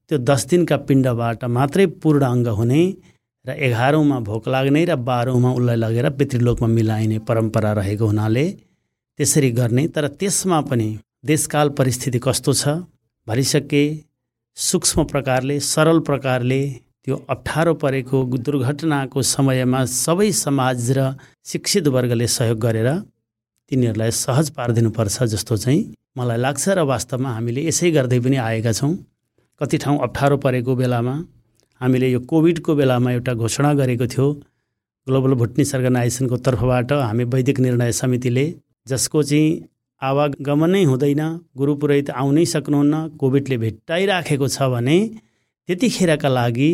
त्यो 0.10 0.18
दस 0.30 0.46
दिनका 0.50 0.78
पिण्डबाट 0.88 1.44
मात्रै 1.58 1.86
पूर्ण 2.02 2.24
अङ्ग 2.26 2.48
हुने 2.60 2.82
र 3.46 3.50
एघारौँमा 3.68 4.20
भोक 4.30 4.48
लाग्ने 4.48 4.86
र 4.86 4.96
बाह्रौँमा 5.10 5.52
उसलाई 5.60 5.76
लगेर 5.76 6.10
पितृलोकमा 6.20 6.68
मिलाइने 6.68 7.20
परम्परा 7.28 7.72
रहेको 7.80 8.06
हुनाले 8.08 8.46
त्यसरी 9.20 9.52
गर्ने। 9.60 9.88
तर 9.88 10.08
त्यसमा 10.20 10.62
पनि 10.70 10.90
देशकाल 11.26 11.70
परिस्थिति 11.78 12.20
कस्तो 12.24 12.54
छ? 12.54 12.64
भरिसके 13.28 13.84
सूक्ष्म 14.58 15.04
प्रकारले 15.04 15.60
सरल 15.60 16.00
प्रकारले 16.00 16.60
त्यो 17.06 17.16
अप्ठ्यारो 17.30 17.74
परेको 17.74 18.18
दुर्घटनाको 18.38 19.22
समयमा 19.22 19.80
सबै 19.86 20.32
समाज 20.32 20.92
र 20.98 21.06
शिक्षित 21.46 21.88
वर्गले 21.88 22.28
सहयोग 22.28 22.60
गरेर 22.60 22.90
तिनीहरूलाई 23.72 24.12
सहज 24.18 24.50
पारिदिनुपर्छ 24.58 25.24
जस्तो 25.34 25.58
चाहिँ 25.58 25.82
मलाई 26.18 26.38
लाग्छ 26.38 26.70
र 26.70 26.86
वास्तवमा 26.86 27.30
हामीले 27.34 27.66
यसै 27.68 27.92
गर्दै 27.92 28.20
पनि 28.20 28.38
आएका 28.46 28.72
छौँ। 28.72 28.94
कति 29.62 29.78
ठाउँ 29.78 29.98
अप्ठ्यारो 30.06 30.38
परेको 30.46 30.76
बेलामा 30.76 31.16
हामीले 31.82 32.12
यो 32.12 32.20
कोभिडको 32.30 32.76
बेलामा 32.76 33.12
एउटा 33.12 33.34
घोषणा 33.34 33.74
गरेको 33.74 34.08
थियो 34.14 34.32
ग्लोबल 35.08 35.34
भुटनिस 35.42 35.76
अर्गनाइजेसनको 35.76 36.38
तर्फबाट 36.46 36.92
हामी 37.02 37.24
वैदिक 37.34 37.60
निर्णय 37.60 37.92
समितिले 38.02 38.46
जसको 38.88 39.24
चाहिँ 39.24 39.50
आवागमनै 40.04 40.84
हुँदैन। 40.84 41.22
गुरु 41.58 41.74
पुरोहित 41.82 42.10
आउनै 42.12 42.46
सक्नुहुन्न। 42.54 42.96
कोभिडले 43.20 43.58
भेट्टाइराखेको 43.64 44.48
छ 44.48 44.58
भने 44.74 44.98
त्यतिखेरका 45.70 46.30
लागि 46.30 46.72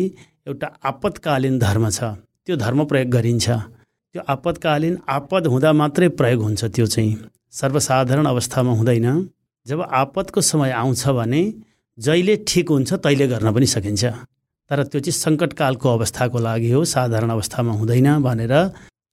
एउटा 0.48 0.68
आपतकालीन 0.90 1.58
धर्म 1.58 1.84
छ। 1.90 1.98
त्यो 2.46 2.54
धर्म 2.56 2.84
प्रयोग 2.90 3.08
गरिन्छ। 3.16 3.46
त्यो 4.14 4.22
आपतकालीन 4.34 4.94
आपद 5.08 5.46
हुँदा 5.46 5.70
मात्रै 5.80 6.08
प्रयोग 6.18 6.40
हुन्छ 6.42 6.62
त्यो 6.74 6.86
चाहिँ। 6.86 7.12
सर्वसाधारण 7.52 8.26
अवस्थामा 8.26 8.72
हुँदैन। 8.72 9.08
जब 9.66 9.80
आपतको 9.82 10.40
समय 10.40 10.70
आउँछ 10.72 11.02
भने 11.18 11.42
जहिले 11.98 12.34
ठिक 12.48 12.68
हुन्छ 12.70 12.90
तैले 13.04 13.26
गर्न 13.28 13.48
पनि 13.54 13.66
सकिन्छ। 13.66 14.04
तर 14.70 14.82
त्यो 14.90 15.00
चाहिँ 15.00 15.18
सङ्कटकालको 15.24 15.86
अवस्थाको 15.88 16.38
लागि 16.38 16.70
हो। 16.70 16.80
साधारण 16.86 17.30
अवस्थामा 17.30 17.72
हुँदैन 17.78 18.08
भनेर 18.22 18.54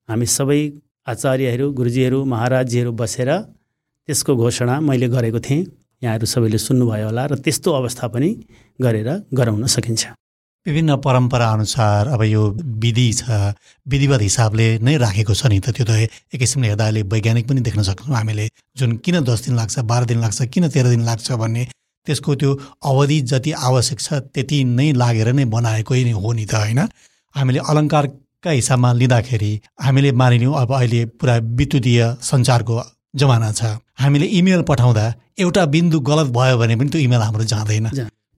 हामी 0.10 0.26
सबै 0.26 0.62
आचार्यहरू 1.08 1.66
गुरुजीहरू 1.78 2.20
महाराजजीहरू 2.26 2.92
बसेर 3.02 3.30
त्यसको 4.08 4.36
घोषणा 4.36 4.80
मैले 4.80 5.08
गरेको 5.08 5.40
थिएँ। 5.40 5.66
यहाँहरू 6.04 6.26
सबैले 6.26 6.58
सुन्नुभयो 6.58 7.06
होला 7.08 7.24
र 7.26 7.36
त्यस्तो 7.44 7.70
अवस्था 7.72 8.08
पनि 8.14 8.30
गरेर 8.80 9.10
गराउन 9.34 9.66
सकिन्छ। 9.66 10.04
विभिन्न 10.66 10.96
परम्परा 11.00 11.48
अनुसार 11.48 12.08
अब 12.16 12.22
यो 12.24 12.44
विधि 12.84 13.08
छ 13.14 13.56
विधिवत 13.88 14.22
हिसाबले 14.22 14.68
नै 14.80 14.96
राखेको 14.98 15.34
छ 15.34 15.46
नि 15.48 15.60
त। 15.60 15.72
त्यो 15.72 15.86
त 15.88 15.92
एक 16.34 16.40
किसिमले 16.40 16.68
हेर्दा 16.68 16.86
अहिले 16.86 17.02
वैज्ञानिक 17.08 17.46
पनि 17.50 17.62
देख्न 17.68 17.82
सक्छौँ 17.84 18.16
हामीले। 18.16 18.46
जुन 18.78 18.98
किन 19.04 19.16
दस 19.24 19.40
दिन 19.46 19.56
लाग्छ 19.56 19.76
बाह्र 19.80 20.06
दिन 20.12 20.20
लाग्छ 20.22 20.40
किन 20.54 20.68
तेह्र 20.70 20.88
दिन 20.92 21.04
लाग्छ 21.08 21.32
भन्ने 21.32 21.64
त्यसको 22.08 22.36
त्यो 22.36 22.52
अवधि 22.84 23.20
जति 23.32 23.52
आवश्यक 23.52 24.00
छ 24.00 24.08
त्यति 24.36 24.58
नै 24.64 24.92
लागेर 25.02 25.32
नै 25.34 25.46
बनाएकै 25.56 26.04
नै 26.04 26.12
हो 26.12 26.32
नि 26.32 26.46
त 26.46 26.54
होइन? 26.56 26.80
हामीले 27.36 27.60
अलङ्कारका 27.72 28.52
हिसाबमा 28.52 28.90
लिँदाखेरि 29.02 29.52
हामीले 29.84 30.12
मानिलियौँ 30.22 30.56
अब 30.62 30.70
अहिले 30.74 31.02
पुरा 31.20 31.36
विद्युतीय 31.60 32.00
सञ्चारको 32.22 32.76
जमाना 33.14 33.52
छ। 33.52 33.80
हामीले 34.00 34.26
इमेल 34.40 34.62
पठाउँदा 34.70 35.06
एउटा 35.40 35.66
बिन्दु 35.74 36.00
गलत 36.10 36.28
भयो 36.38 36.58
भने 36.58 36.76
पनि 36.76 36.90
त्यो 36.90 37.02
इमेल 37.02 37.22
हाम्रो 37.22 37.44
जाँदैन। 37.44 37.88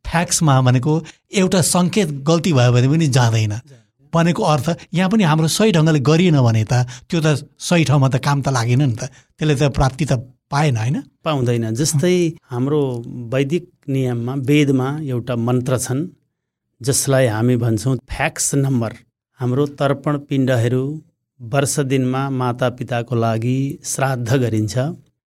फ्याक्समा 0.06 0.62
भनेको 0.62 0.94
एउटा 1.42 1.62
सङ्केत 1.74 2.10
गल्ती 2.30 2.54
भयो 2.54 2.72
भने 2.74 2.88
पनि 2.88 3.08
जाँदैन। 3.08 3.54
भनेको 4.14 4.42
अर्थ 4.44 4.68
यहाँ 4.94 5.10
पनि 5.10 5.24
हाम्रो 5.24 5.48
सही 5.48 5.72
ढङ्गले 5.72 6.00
गरिएन 6.00 6.38
भने 6.42 6.64
त 6.66 6.86
त्यो 7.10 7.20
त 7.22 7.28
सही 7.60 7.84
ठाउँमा 7.90 8.08
त 8.10 8.18
काम 8.18 8.42
त 8.42 8.50
लागेन 8.50 8.82
नि 8.82 8.96
त। 8.96 9.10
त्यसले 9.38 9.56
त 9.56 9.72
प्राप्ति 9.78 10.06
त 10.06 10.14
पाएन 10.50 10.78
होइन? 10.78 10.98
पाउँदैन। 11.24 11.66
जस्तै 11.78 12.16
हाम्रो 12.50 12.80
वैदिक 13.34 13.66
नियममा 13.90 14.34
वेदमा 14.50 14.88
एउटा 15.14 15.36
मन्त्र 15.36 15.78
छन् 15.78 16.02
जसलाई 16.82 17.26
हामी 17.28 17.56
भन्छौँ 17.62 17.98
फ्याक्स 18.10 18.56
नम्बर 18.56 18.92
हाम्रो 19.40 19.66
तर्पण 19.80 20.18
पिण्डहरू 20.30 20.84
वर्ष 21.42 21.80
दिनमा 21.80 22.30
मातापिताको 22.30 23.16
लागि 23.16 23.80
श्राद्ध 23.84 24.34
गरिन्छ। 24.34 24.78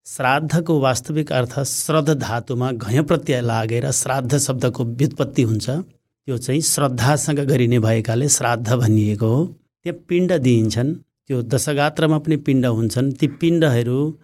श्राद्धको 0.06 0.80
वास्तविक 0.80 1.32
अर्थ 1.32 1.60
श्रद्ध 1.60 2.14
धातुमा 2.14 2.72
घय 2.72 3.02
प्रत्यय 3.02 3.42
लागेर 3.42 3.92
श्राद्ध 3.92 4.38
शब्दको 4.38 4.84
व्युत्पत्ति 4.84 5.42
हुन्छ। 5.42 5.70
त्यो 5.70 6.38
चाहिँ 6.38 6.62
श्रद्धासँग 6.62 7.40
गरिने 7.40 7.80
भएकाले 7.80 8.30
श्राद्ध 8.30 8.74
भनिएको 8.74 9.26
हो। 9.26 9.46
त्यहाँ 9.84 10.00
पिण्ड 10.08 10.32
दिइन्छन्। 10.34 10.94
त्यो 11.28 11.42
दशगात्रमा 11.42 12.18
पनि 12.18 12.38
पिण्ड 12.38 12.66
हुन्छन्। 12.66 13.12
ती 13.12 13.28
पिण्डहरू 13.28 14.20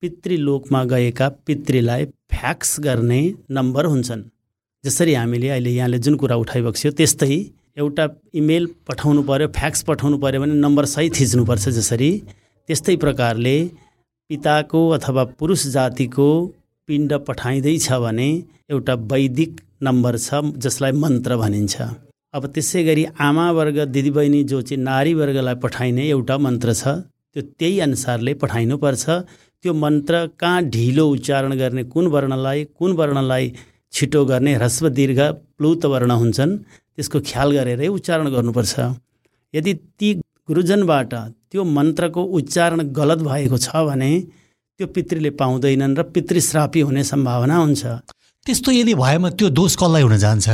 पितृलोकमा 0.00 0.84
गएका 0.84 1.28
पितृलाई 1.28 2.04
फ्याक्स 2.04 2.80
गर्ने 2.80 3.34
नम्बर 3.50 3.84
हुन्छन्। 3.84 4.22
जसरी 4.84 5.14
हामीले 5.14 5.48
अहिले 5.48 5.70
यहाँले 5.70 5.98
जुन 5.98 6.16
कुरा 6.16 6.36
उठाइबक्स्यो 6.36 6.92
त्यस्तै 6.92 7.44
एउटा 7.76 8.08
इमेल 8.34 8.66
पठाउनु 8.88 9.22
पऱ्यो 9.28 9.48
फ्याक्स 9.56 9.82
पठाउनु 9.88 10.16
पऱ्यो 10.18 10.40
भने 10.40 10.54
नम्बर 10.64 10.84
सही 10.94 11.10
थिच्नुपर्छ 11.16 11.68
जसरी 11.78 12.10
त्यस्तै 12.68 12.96
प्रकारले 13.04 13.56
पिताको 14.30 14.80
अथवा 14.96 15.24
पुरुष 15.38 15.66
जातिको 15.76 16.28
पिण्ड 16.88 17.12
पठाइँदैछ 17.28 17.86
भने 18.04 18.28
एउटा 18.70 18.94
वैदिक 19.12 19.60
नम्बर 19.82 20.18
छ 20.18 20.40
जसलाई 20.64 20.92
मन्त्र 21.02 21.36
भनिन्छ। 21.36 21.74
अब 22.34 22.46
त्यसै 22.54 22.82
गरी 22.84 23.04
आमा 23.28 23.46
वर्ग 23.58 23.78
दिदीबहिनी 23.94 24.42
जो 24.50 24.60
चाहिँ 24.62 24.82
नारी 24.82 25.14
वर्गलाई 25.20 25.54
पठाइने 25.64 26.08
एउटा 26.08 26.36
मन्त्र 26.46 26.74
छ। 26.74 26.82
त्यो 27.32 27.42
त्यही 27.58 27.80
अनुसारले 27.86 28.34
पठाइनुपर्छ। 28.42 29.04
त्यो 29.62 29.72
मन्त्र 29.84 30.14
कहाँ 30.40 30.62
ढिलो 30.74 31.04
उच्चारण 31.14 31.52
गर्ने 31.62 31.82
कुन 31.94 32.06
वर्णलाई 32.14 32.64
कुन 32.78 32.92
वर्णलाई 33.00 33.52
छिटो 33.92 34.24
गर्ने 34.24 34.54
ह्रस्व 34.54 34.88
दीर्घ 34.98 35.20
प्लुत 35.58 35.84
वर्ण 35.92 36.10
हुन्छन्। 36.22 36.58
त्यसको 37.00 37.18
ख्याल 37.24 37.48
गरेरै 37.56 37.88
उच्चारण 37.88 38.26
गर्नुपर्छ। 38.28 38.74
यदि 39.54 39.72
ती 39.96 40.08
गुरुजनबाट 40.44 41.12
त्यो 41.48 41.62
मन्त्रको 41.64 42.22
उच्चारण 42.38 42.80
गलत 42.92 43.20
भएको 43.24 43.56
छ 43.56 43.68
भने 43.88 44.10
त्यो 44.76 44.86
पितृले 44.92 45.30
पाउँदैनन् 45.40 45.96
र 45.96 46.02
पितृश्रापी 46.12 46.80
हुने 46.80 47.02
सम्भावना 47.04 47.56
हुन्छ। 47.56 47.82
त्यस्तो 48.46 48.70
यदि 48.72 48.94
भएमा 48.94 49.28
त्यो 49.32 49.48
दोष 49.48 49.72
कसलाई 49.80 50.02
हुन 50.02 50.16
जान्छ? 50.16 50.48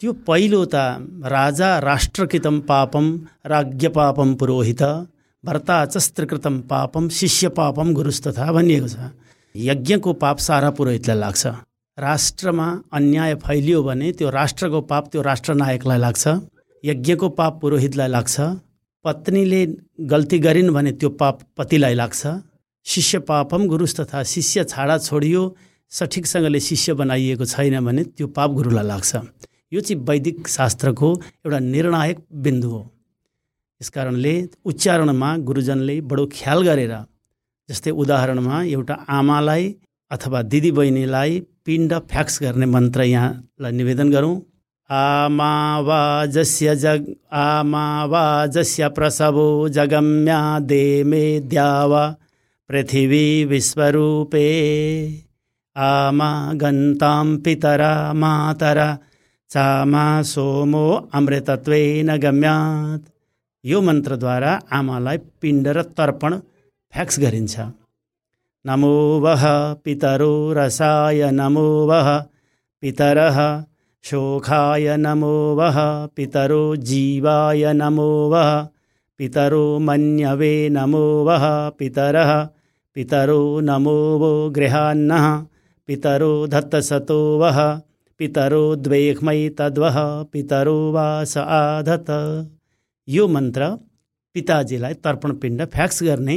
त्यो 0.00 0.12
पहिलो 0.26 0.60
त 0.64 0.74
राजा 1.26 1.68
राष्ट्रकृतम 1.90 2.56
पापम 2.70 3.04
राज्ञ 3.46 3.88
पापम 3.98 4.34
पुरोहित 4.34 4.82
भर्ता 5.44 5.76
चस्त्रकृतम 5.86 6.54
पापम 6.70 7.08
शिष्य 7.08 7.48
पापम 7.58 7.92
गुरुस्तथा 7.94 8.46
भनिएको 8.52 8.88
छ। 8.88 8.96
यज्ञको 9.54 10.12
पाप 10.22 10.38
सारा 10.38 10.70
पुरोहितलाई 10.70 11.18
लाग्छ। 11.18 11.42
राष्ट्रमा 11.98 12.66
अन्याय 12.92 13.34
फैलियो 13.34 13.82
भने 13.82 14.10
त्यो 14.12 14.30
राष्ट्रको 14.30 14.80
पाप 14.90 15.08
त्यो 15.08 15.20
राष्ट्रनायकलाई 15.22 15.98
लाग्छ 15.98 16.28
यज्ञको 16.84 17.28
पाप 17.38 17.60
पुरोहितलाई 17.60 18.08
लाग्छ 18.08 18.40
पत्नीले 19.04 19.60
गल्ती 20.10 20.38
गरिन् 20.38 20.70
भने 20.74 20.92
त्यो 20.92 21.08
पाप 21.20 21.40
पतिलाई 21.56 21.94
लाग्छ 21.94 22.26
शिष्य 22.86 23.18
पापम 23.28 23.66
गुरुस 23.68 23.94
तथा 24.00 24.22
शिष्य 24.32 24.64
छाडा 24.64 24.98
छोडियो 24.98 25.42
सठिकसँगले 25.92 26.60
शिष्य 26.60 26.94
बनाइएको 26.94 27.44
छैन 27.44 27.78
भने 27.86 28.04
त्यो 28.04 28.26
पाप 28.26 28.50
गुरुलाई 28.50 28.86
लाग्छ। 28.86 29.14
यो 29.72 29.80
चाहिँ 29.80 30.02
वैदिक 30.04 30.48
शास्त्रको 30.48 31.14
एउटा 31.46 31.58
निर्णायक 31.58 32.18
बिन्दु 32.44 32.68
हो। 32.70 32.82
यस 33.80 33.90
कारणले 33.94 34.34
उच्चारणमा 34.64 35.36
गुरुजनले 35.46 36.00
बडो 36.10 36.26
ख्याल 36.34 36.62
गरेर 36.68 36.94
जस्तै 37.68 37.90
उदाहरणमा 38.02 38.62
एउटा 38.64 38.94
आमालाई 39.08 39.74
अथवा 40.14 40.40
दिदीबहिनीलाई 40.52 41.40
पिण्ड 41.64 41.92
फ्याक्स 42.10 42.34
गर्ने 42.42 42.66
मन्त्र 42.66 43.02
यहाँलाई 43.04 43.72
निवेदन 43.72 44.10
गरौँ। 44.12 44.34
आमावाजस्य 44.90 46.74
जग 46.76 47.04
आमावाजस्य 47.32 48.88
प्रसवो 48.96 49.48
जगम्या 49.76 50.40
देमे 50.70 51.24
द्यावा 51.50 52.04
पृथिवी 52.70 53.26
विश्वरूपे। 53.44 54.46
आमा 55.76 56.30
गन्तां 56.54 57.26
पितरा 57.44 57.92
मातरा 58.14 58.88
चामा 59.50 60.06
सोमो 60.22 60.86
अमृतत्वेन 61.14 62.16
गम्यात्। 62.16 63.08
यो 63.64 63.80
मन्त्रद्वारा 63.80 64.52
आमालाई 64.72 65.18
पिण्ड 65.40 65.66
र 65.68 65.82
तर्पण 65.96 66.32
फ्याक्स 66.92 67.18
गरिन्छ। 67.20 67.54
नमो 68.66 69.20
वह 69.20 69.42
पितरो 69.84 70.52
रसाय 70.52 71.30
नमो 71.30 71.68
वह 71.86 72.08
पितरः 72.80 73.38
शोखाय 74.04 74.96
नमो 74.96 75.34
वः 75.54 75.76
पितरो 76.06 76.64
जीवाय 76.76 77.72
नमो 77.72 78.08
वः 78.30 78.50
पितरो 79.18 79.78
मन्यवे 79.78 80.68
नमो 80.68 81.04
वः 81.24 81.44
पितरः 81.68 82.32
पितरो 82.94 83.60
नमो 83.60 83.96
वो 84.18 84.50
गृहान्नः 84.50 85.26
पितरो 85.86 86.46
धत्तसतो 86.46 87.20
वः 87.38 87.60
पितरो 88.18 88.64
द्वेक्मै 88.76 89.48
तद्वः 89.58 89.96
पितरो 90.32 90.76
वास 90.92 91.36
आधत। 91.38 92.10
यो 93.08 93.26
मन्त्र 93.28 93.68
पिताजीलाई 94.34 94.94
तर्पण 95.04 95.32
पिण्ड 95.42 95.64
फ्याक्स 95.74 96.02
गर्ने 96.02 96.36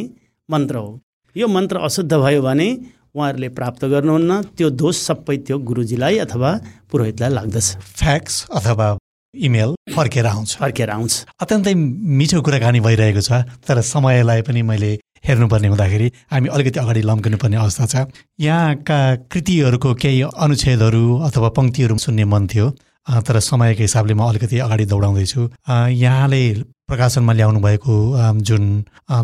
मन्त्र 0.50 0.76
हो 0.76 1.00
यो 1.38 1.48
मन्त्र 1.48 1.78
अशुद्ध 1.86 2.14
भयो 2.14 2.42
भने 2.42 2.68
उहाँहरूले 3.14 3.50
प्राप्त 3.58 3.86
गर्नुहुन्न। 3.86 4.32
त्यो 4.58 4.70
दोष 4.74 4.96
सबै 5.08 5.38
त्यो 5.46 5.58
गुरुजीलाई 5.62 6.18
अथवा 6.26 6.50
पुरोहितलाई 6.90 7.32
लाग्दछ। 7.38 7.68
फ्याक्स 8.02 8.36
अथवा 8.58 8.88
इमेल 9.34 9.72
फर्केर 9.94 10.26
आउँछ। 10.26 10.50
फर्केर 10.58 10.90
आउँछ। 10.90 11.14
अत्यन्तै 11.42 11.74
मिठो 12.20 12.42
कुराकानी 12.42 12.80
भइरहेको 12.82 13.22
छ 13.22 13.46
तर 13.68 13.82
समयलाई 13.86 14.42
पनि 14.42 14.62
मैले 14.66 14.92
हेर्नुपर्ने 15.28 15.68
हुँदाखेरि 15.68 16.08
हामी 16.32 16.48
अलिकति 16.50 16.80
अगाडि 16.80 17.02
लम्किनुपर्ने 17.06 17.58
अवस्था 17.58 17.86
छ। 17.86 17.96
यहाँका 18.42 19.00
कृतिहरूको 19.30 19.94
केही 19.94 20.22
अनुच्छेदहरू 20.26 21.04
अथवा 21.28 21.50
पङ्क्तिहरू 21.58 21.98
सुन्ने 21.98 22.26
मन 22.26 22.48
थियो। 22.50 22.66
तर 23.08 23.40
समयको 23.40 23.82
हिसाबले 23.82 24.14
म 24.14 24.22
अलिकति 24.28 24.58
अगाडि 24.60 24.86
दौडाउँदैछु। 24.86 25.42
यहाँले 25.70 26.42
प्रकाशनमा 26.88 27.34
ल्याउनु 27.34 27.60
भएको 27.60 27.96
जुन 28.42 28.64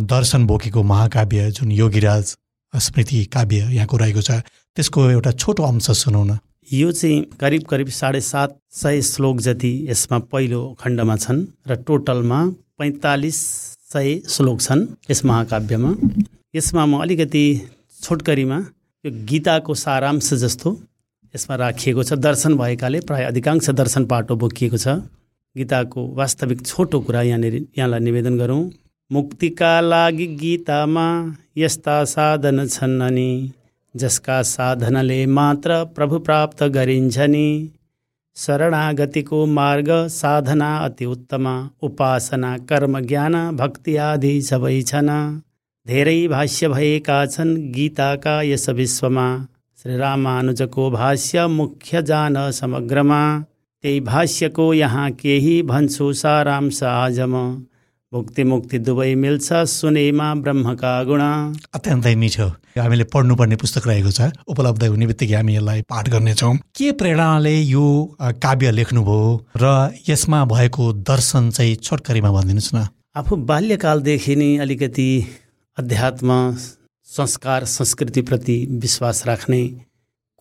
दर्शन 0.07 0.45
बोकेको 0.47 0.83
महाकाव्य 0.83 1.51
जुन 1.51 1.71
योगीराज 1.71 2.35
स्मृति 2.73 3.23
काव्य 3.25 3.59
यहाँको 3.71 3.97
रहेको 3.97 4.21
छ 4.21 4.31
त्यसको 4.75 5.09
एउटा 5.09 5.31
छोटो 5.31 5.63
अंश 5.63 5.91
सुनौ 5.97 6.23
यो 6.73 6.91
चाहिँ 6.91 7.21
करिब 7.39 7.63
करिब 7.69 7.87
साढे 7.91 8.21
सात 8.21 8.57
सय 8.71 9.01
श्लोक 9.01 9.39
जति 9.39 9.71
यसमा 9.89 10.19
पहिलो 10.31 10.61
खण्डमा 10.79 11.15
छन् 11.15 11.43
र 11.67 11.75
टोटलमा 11.87 12.39
पैँतालिस 12.79 13.39
सय 13.93 14.15
श्लोक 14.29 14.61
छन् 14.61 14.85
यस 15.11 15.23
महाकाव्यमा। 15.25 15.93
यसमा 16.55 16.85
म 16.85 17.01
अलिकति 17.01 17.45
छोटकरीमा 18.01 18.57
यो 19.05 19.11
गीताको 19.25 19.73
सारांश 19.75 20.33
जस्तो 20.33 20.71
यसमा 21.33 21.55
राखिएको 21.55 22.03
छ 22.03 22.13
दर्शन 22.19 22.57
भएकाले 22.57 22.99
प्राय 23.01 23.23
अधिकांश 23.23 23.69
दर्शन 23.71 24.05
पाटो 24.05 24.35
बोकिएको 24.35 24.77
छ। 24.77 24.87
गीताको 25.55 26.01
वास्तविक 26.15 26.65
छोटो 26.65 26.99
कुरा 27.01 27.21
यहाँनिर 27.21 27.55
यहाँलाई 27.77 27.99
निवेदन 27.99 28.37
गरौँ। 28.37 28.61
मुक्तिका 29.11 29.79
लागि 29.81 30.27
गीतामा 30.39 31.05
यस्ता 31.57 32.03
साधन 32.05 32.65
छन् 32.67 33.01
अनि 33.01 33.29
जसका 33.95 34.41
साधनले 34.41 35.25
मात्र 35.29 35.83
प्रभु 35.95 36.19
प्राप्त 36.19 36.63
गरिन्छ 36.75 37.17
नि 37.27 37.47
शरणागतिको 38.37 39.45
मार्ग 39.45 39.89
साधना 40.09 40.69
अति 40.77 41.05
उत्तम 41.05 41.47
उपासना 41.81 42.57
कर्म 42.69 42.99
ज्ञान 42.99 43.35
भक्ति 43.57 43.95
आदि 44.05 44.41
सबै 44.41 44.81
छन्। 44.81 45.09
धेरै 45.87 46.27
भाष्य 46.27 46.67
भएका 46.67 47.25
छन् 47.25 47.57
गीताका 47.71 48.41
यस 48.41 48.69
विश्वमा। 48.69 49.27
श्रीरामानुजको 49.83 50.89
भाष्य 50.91 51.45
मुख्य 51.47 52.01
जान 52.01 52.35
समग्रमा। 52.51 53.21
त्यही 53.83 53.99
भाष्यको 53.99 54.73
यहाँ 54.73 55.09
केही 55.11 55.61
भन्छु 55.61 56.05
सारांश 56.13 56.81
आजम। 56.83 57.33
मुक्ति 58.11 58.43
मुक्ति 58.43 58.77
दुवै 58.79 59.13
मिल्छ 59.15 59.53
सुनेमा 59.67 60.27
ब्रह्मका 60.35 60.93
गुण। 61.03 61.21
अत्यन्तै 61.75 62.13
मिठो। 62.15 62.47
हामीले 62.79 63.03
पढ्नुपर्ने 63.11 63.55
पुस्तक 63.59 63.87
रहेको 63.87 64.11
छ। 64.11 64.31
उपलब्ध 64.47 64.83
हुने 64.87 65.05
बित्तिकै 65.07 65.35
हामी 65.35 65.55
यसलाई 65.55 65.81
पाठ 65.91 66.09
गर्नेछौँ। 66.09 66.53
के 66.71 66.91
प्रेरणाले 66.95 67.55
यो 67.67 67.85
काव्य 68.39 68.71
लेख्नुभयो 68.71 69.19
र 69.59 69.65
यसमा 70.07 70.39
भएको 70.47 70.83
दर्शन 71.03 71.49
चाहिँ 71.51 71.75
छोटकरीमा 71.83 72.31
भनिदिनुहोस् 72.31 72.73
न। 72.75 72.87
आफू 73.19 73.35
बाल्यकालदेखि 73.51 74.35
नै 74.35 74.49
अलिकति 74.63 75.09
अध्यात्म 75.77 76.29
संस्कार 77.13 77.63
संस्कृतिप्रति 77.65 78.55
विश्वास 78.81 79.25
राख्ने 79.27 79.59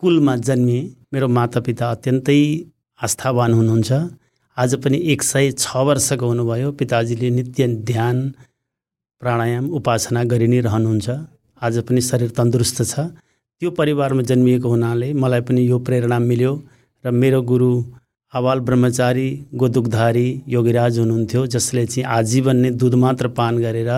कुलमा 0.02 0.36
जन्मिए 0.38 0.80
मेरो 1.12 1.26
मातापिता 1.28 1.90
अत्यन्तै 1.90 2.36
आस्थावान 3.00 3.52
हुनुहुन्छ। 3.54 3.92
आज 4.56 4.74
पनि 4.84 4.98
एक 5.12 5.22
सय 5.22 5.50
छ 5.52 5.82
वर्षको 5.88 6.26
हुनुभयो 6.26 6.70
पिताजीले 6.72 7.30
नित्य 7.30 7.66
ध्यान 7.90 8.22
प्राणायाम 9.22 9.68
उपासना 9.78 10.22
गरि 10.32 10.46
नै 10.48 10.60
रहनुहुन्छ। 10.60 11.10
आज 11.62 11.78
पनि 11.84 12.00
शरीर 12.08 12.30
तन्दुरुस्त 12.38 12.82
छ। 12.82 13.04
त्यो 13.62 13.70
परिवारमा 13.80 14.22
जन्मिएको 14.32 14.68
हुनाले 14.68 15.12
मलाई 15.12 15.40
पनि 15.44 15.68
यो 15.68 15.78
प्रेरणा 15.84 16.18
मिल्यो 16.30 16.54
र 17.04 17.10
मेरो 17.20 17.42
गुरु 17.52 17.70
आवाल 18.32 18.60
ब्रह्मचारी 18.66 19.28
गोदुकधारी 19.60 20.26
योगीराज 20.56 20.98
हुनुहुन्थ्यो 20.98 21.46
जसले 21.54 21.86
चाहिँ 21.92 22.08
आजीवन 22.18 22.56
नै 22.64 22.70
दुध 22.80 22.94
मात्र 23.04 23.28
पान 23.36 23.60
गरेर 23.60 23.92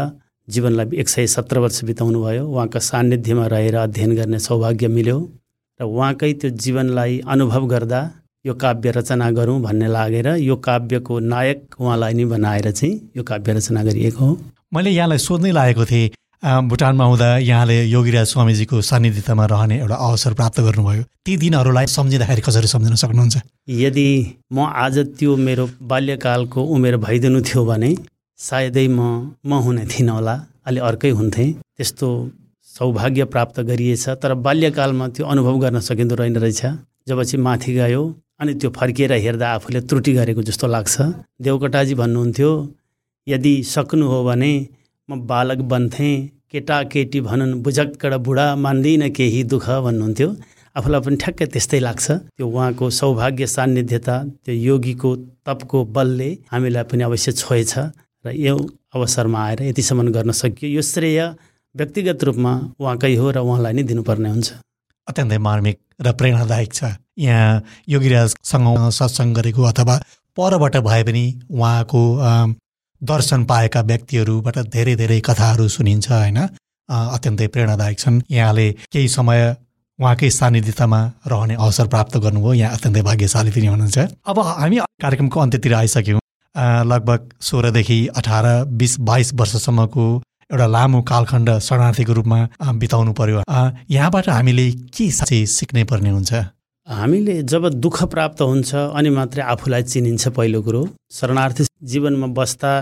जीवनलाई 0.48 0.98
एक 1.00 1.08
सय 1.08 1.26
सत्र 1.26 1.58
वर्ष 1.58 1.84
बिताउनु 1.84 2.22
भयो। 2.24 2.44
उहाँका 2.46 2.80
सान्निध्यमा 2.80 3.46
रहेर 3.46 3.76
अध्ययन 3.76 4.14
गर्ने 4.16 4.38
सौभाग्य 4.38 4.88
मिल्यो 4.88 5.18
र 5.80 5.84
उहाँकै 5.84 6.32
त्यो 6.40 6.50
जीवनलाई 6.62 7.20
अनुभव 7.26 7.66
गर्दा 7.66 8.00
यो 8.44 8.54
काव्य 8.54 8.90
रचना 8.90 9.30
गरौँ 9.30 9.60
भन्ने 9.60 9.88
लागेर 9.88 10.28
यो 10.38 10.56
काव्यको 10.56 11.18
नायक 11.32 11.80
उहाँलाई 11.80 12.12
नै 12.14 12.24
बनाएर 12.24 12.70
चाहिँ 12.70 13.00
यो 13.16 13.22
काव्य 13.22 13.52
रचना 13.52 13.82
गरिएको 13.84 14.24
हो। 14.24 14.36
मैले 14.74 14.90
यहाँलाई 14.90 15.18
सोध्नै 15.18 15.52
लागेको 15.52 15.84
थिएँ 15.84 16.10
भुटानमा 16.44 17.04
हुँदा 17.04 17.28
यहाँले 17.40 17.76
योगीराज 17.88 18.26
स्वामीजीको 18.28 18.80
सान्निध्यतामा 18.84 19.44
रहने 19.48 19.78
एउटा 19.80 19.96
अवसर 19.96 20.32
प्राप्त 20.34 20.60
गर्नुभयो। 20.60 21.02
ती 21.24 21.36
दिनहरूलाई 21.40 21.86
सम्झिँदाखेरि 21.88 22.40
कसरी 22.44 22.68
सम्झिन 22.68 22.94
सक्नुहुन्छ? 22.94 23.36
यदि 23.68 24.08
म 24.52 24.68
आज 24.68 24.98
त्यो 25.18 25.36
मेरो 25.36 25.68
बाल्यकालको 25.82 26.60
उमेर 26.60 26.96
भइदिनु 27.00 27.40
थियो 27.40 27.64
भने 27.64 27.90
सायदै 28.46 28.86
म 28.88 29.00
म 29.48 29.52
हुने 29.64 29.84
थिइनँ 29.92 30.12
होला। 30.16 30.34
अलि 30.68 30.80
अर्कै 30.88 31.10
हुन्थेँ। 31.18 31.48
त्यस्तो 31.76 32.08
सौभाग्य 32.68 33.24
प्राप्त 33.32 33.60
गरिएछ 33.70 34.04
तर 34.22 34.34
बाल्यकालमा 34.44 35.06
त्यो 35.14 35.24
अनुभव 35.32 35.56
गर्न 35.64 35.80
सकिँदो 35.88 36.14
रहेन 36.20 36.36
रहेछ। 36.44 36.62
जब 37.08 37.22
चाहिँ 37.22 37.42
माथि 37.44 37.72
गयो 37.74 38.02
अनि 38.40 38.52
त्यो 38.60 38.70
फर्किएर 38.76 39.12
हेर्दा 39.24 39.48
आफूले 39.56 39.80
त्रुटि 39.88 40.12
गरेको 40.18 40.42
जस्तो 40.48 40.66
लाग्छ। 40.66 40.94
देवकोटाजी 41.44 41.94
भन्नुहुन्थ्यो 42.00 42.50
यदि 43.26 43.54
सक्नु 43.64 44.06
हो 44.12 44.18
भने 44.24 44.52
म 45.08 45.20
बालक 45.30 45.60
बन्थेँ 45.72 46.14
केटाकेटी 46.52 47.20
भनुन् 47.28 47.60
बुझक्कड 47.64 48.14
बुढा 48.26 48.46
मान्दिनँ 48.56 49.10
केही 49.16 49.42
दुःख 49.52 49.66
भन्नुहुन्थ्यो। 49.86 50.28
आफूलाई 50.76 51.00
पनि 51.06 51.16
ठ्याक्कै 51.22 51.46
त्यस्तै 51.54 51.78
लाग्छ। 51.86 52.06
त्यो 52.36 52.46
उहाँको 52.46 52.84
सौभाग्य 52.90 53.46
सान्निध्यता 53.46 54.16
त्यो 54.44 54.54
योगीको 54.68 55.10
तपको 55.46 55.78
बलले 55.96 56.30
हामीलाई 56.52 56.84
पनि 56.90 57.02
अवश्य 57.08 57.32
छोएछ। 57.32 57.72
र 58.24 58.32
यो 58.32 58.56
अवसरमा 58.94 59.38
आएर 59.46 59.62
यतिसम्म 59.62 60.08
गर्न 60.12 60.30
सकियो। 60.32 60.70
यो 60.76 60.82
श्रेय 60.82 61.20
व्यक्तिगत 61.74 62.24
रूपमा 62.24 62.52
उहाँकै 62.80 63.14
हो 63.14 63.30
र 63.30 63.38
उहाँलाई 63.38 63.72
नै 63.72 63.82
दिनुपर्ने 63.84 64.28
हुन्छ। 64.30 64.48
अत्यन्तै 65.08 65.38
मार्मिक 65.38 65.76
र 66.00 66.12
प्रेरणादायक 66.18 66.70
छ। 66.72 66.80
यहाँ 67.18 67.62
योगीराजसँग 67.88 68.66
सत्सङ्ग 68.90 69.36
गरेको 69.36 69.62
अथवा 69.62 69.96
परबाट 70.36 70.76
भए 70.82 71.02
पनि 71.04 71.24
उहाँको 71.50 72.02
दर्शन 73.02 73.44
पाएका 73.44 73.80
व्यक्तिहरूबाट 73.90 74.56
धेरै 74.74 74.94
धेरै 74.96 75.20
कथाहरू 75.20 75.68
सुनिन्छ 75.68 76.08
होइन? 76.10 76.38
अत्यन्तै 76.88 77.46
प्रेरणादायक 77.52 77.98
छन्। 77.98 78.22
यहाँले 78.30 78.66
केही 78.92 79.08
समय 79.08 79.40
उहाँकै 79.98 80.30
सान्निध्यतामा 80.30 81.00
रहने 81.28 81.54
अवसर 81.54 81.86
प्राप्त 81.92 82.16
गर्नुभयो। 82.24 82.52
यहाँ 82.54 82.72
अत्यन्तै 82.74 83.02
भाग्यशाली 83.08 83.50
पनि 83.54 83.66
हुनुहुन्छ। 83.66 83.98
अब 84.26 84.38
हामी 84.40 84.76
कार्यक्रमको 85.02 85.40
अन्त्यतिर 85.40 85.74
आइसक्यौँ। 85.74 86.23
लगभग 86.56 87.30
सोह्रदेखि 87.40 87.98
अठार 88.16 88.46
बिस 88.72 88.98
बाइस 89.00 89.32
वर्षसम्मको 89.34 90.06
एउटा 90.52 90.66
लामो 90.66 91.00
कालखण्ड 91.02 91.50
शरणार्थीको 91.58 92.12
रूपमा 92.12 92.38
बिताउनु 92.78 93.12
पर्यो। 93.12 93.42
यहाँबाट 93.90 94.28
हामीले 94.28 94.70
के 94.94 95.10
चाहिँ 95.10 95.46
सिक्नै 95.48 95.84
पर्ने 95.84 96.10
हुन्छ? 96.10 96.32
हामीले 96.88 97.42
जब 97.42 97.68
दुःख 97.80 98.02
प्राप्त 98.12 98.40
हुन्छ 98.42 98.74
अनि 98.74 99.10
मात्रै 99.10 99.42
आफूलाई 99.42 99.82
चिनिन्छ 99.82 100.28
पहिलो 100.36 100.60
कुरो 100.62 100.82
शरणार्थी 101.12 101.64
जीवनमा 101.82 102.26
बस्दा 102.36 102.72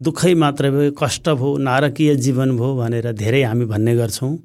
दुःखै 0.00 0.34
मात्र 0.34 0.70
भयो 0.70 0.92
कष्ट 0.92 1.28
भयो 1.30 1.56
नारकीय 1.58 2.14
जीवन 2.16 2.56
भयो 2.56 2.76
भनेर 2.76 3.12
धेरै 3.12 3.42
हामी 3.42 3.64
भन्ने 3.72 3.96
गर्छौँ 3.96 4.36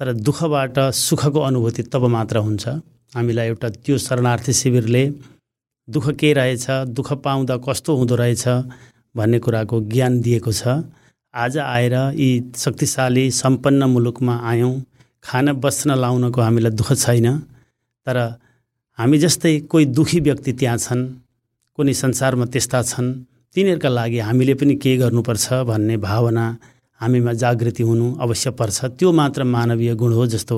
तर 0.00 0.12
दुःखबाट 0.26 0.78
सुखको 0.96 1.40
अनुभूति 1.40 1.82
तब 1.92 2.06
मात्र 2.16 2.38
हुन्छ। 2.38 2.68
हामीलाई 3.12 3.46
एउटा 3.46 3.68
त्यो 3.84 3.98
शरणार्थी 3.98 4.52
शिविरले 4.52 5.02
दुःख 5.90 6.10
के 6.20 6.32
रहेछ 6.32 6.66
दुःख 6.96 7.12
पाउँदा 7.24 7.56
कस्तो 7.66 7.96
हुँदो 7.96 8.14
रहेछ 8.16 8.44
भन्ने 9.14 9.38
कुराको 9.38 9.80
ज्ञान 9.92 10.20
दिएको 10.20 10.52
छ। 10.52 10.62
आज 11.34 11.58
आएर 11.58 11.94
यी 12.14 12.28
शक्तिशाली 12.56 13.30
सम्पन्न 13.30 13.84
मुलुकमा 13.84 14.34
आयौँ। 14.50 14.74
खान 15.24 15.52
बस्न 15.62 15.94
लाउनको 15.94 16.40
हामीलाई 16.40 16.72
दुःख 16.72 16.92
छैन। 16.94 17.26
तर 18.06 18.16
हामी 18.98 19.18
जस्तै 19.18 19.58
कोही 19.70 19.84
दुखी 19.86 20.20
व्यक्ति 20.20 20.52
त्यहाँ 20.52 20.78
छन् 20.78 21.02
कुनै 21.78 21.94
संसारमा 21.94 22.44
त्यस्ता 22.52 22.82
छन् 22.82 23.08
तिनीहरूका 23.56 23.88
लागि 23.88 24.18
हामीले 24.18 24.54
पनि 24.54 24.74
के 24.82 24.96
गर्नुपर्छ 24.96 25.46
भन्ने 25.68 25.96
भावना 25.96 26.44
हामीमा 27.00 27.32
जागृति 27.32 27.82
हुनु 27.82 28.06
अवश्य 28.20 28.50
पर्छ। 28.58 28.78
त्यो 28.98 29.12
मात्र 29.12 29.44
मानवीय 29.44 29.94
गुण 29.94 30.12
हो 30.12 30.26
जस्तो 30.26 30.56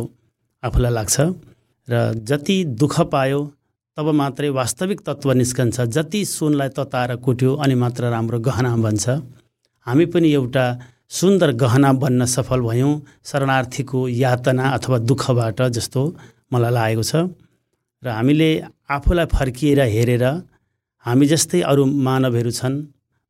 आफूलाई 0.63 0.93
लाग्छ। 0.93 1.17
र 1.89 1.95
जति 2.21 2.57
दुःख 2.81 3.01
पायो 3.13 3.41
तब 3.97 4.09
मात्रै 4.09 4.49
वास्तविक 4.57 5.01
तत्त्व 5.07 5.33
निस्कन्छ। 5.33 5.81
जति 5.95 6.25
सुनलाई 6.25 6.69
तताएर 6.77 7.17
कुट्यो 7.21 7.51
अनि 7.61 7.75
मात्र 7.77 8.09
राम्रो 8.09 8.39
गहना 8.41 8.71
बन्छ। 8.85 9.05
हामी 9.87 10.05
पनि 10.09 10.29
एउटा 10.33 10.65
सुन्दर 11.13 11.51
गहना 11.63 11.93
बन्न 12.01 12.25
सफल 12.25 12.61
भयौँ 12.69 12.93
शरणार्थीको 13.29 13.99
यातना 14.09 14.65
अथवा 14.77 14.99
दुःखबाट 15.09 15.61
जस्तो 15.77 16.03
मलाई 16.53 16.73
लागेको 16.73 17.05
छ। 17.05 17.13
र 18.03 18.07
हामीले 18.09 18.51
आफूलाई 18.89 19.27
फर्किएर 19.29 19.81
हेरेर 19.95 20.25
हामी 21.05 21.27
जस्तै 21.29 21.61
अरू 21.61 21.85
मानवहरू 21.85 22.51
छन्। 22.51 22.75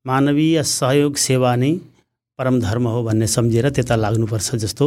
मानवीय 0.07 0.63
सहयोग 0.63 1.15
सेवा 1.27 1.51
नै 1.59 1.73
परम 2.39 2.57
धर्म 2.63 2.87
हो 2.87 3.03
भन्ने 3.03 3.27
सम्झेर 3.27 3.67
त्यता 3.75 3.97
लाग्नुपर्छ 3.99 4.49
जस्तो 4.63 4.87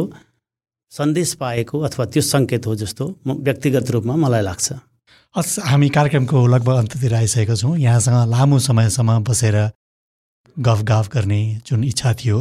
सन्देश 0.92 1.30
पाएको 1.36 1.76
अथवा 1.84 2.04
त्यो 2.12 2.22
सङ्केत 2.32 2.64
हो 2.66 2.74
जस्तो 2.80 3.04
म 3.26 3.28
व्यक्तिगत 3.44 3.90
रूपमा 3.92 4.14
मलाई 4.24 4.42
लाग्छ। 4.48 4.95
हस् 5.36 5.58
हामी 5.60 5.88
कार्यक्रमको 5.92 6.46
लगभग 6.48 6.76
अन्त्यतिर 6.80 7.14
आइसकेका 7.14 7.54
छौँ। 7.54 7.76
यहाँसँग 7.76 8.28
लामो 8.32 8.58
समयसम्म 8.58 9.18
बसेर 9.20 9.56
गफ 10.56 10.80
गफ 10.88 11.08
गर्ने 11.12 11.40
जुन 11.60 11.82
इच्छा 11.84 12.12
थियो 12.20 12.38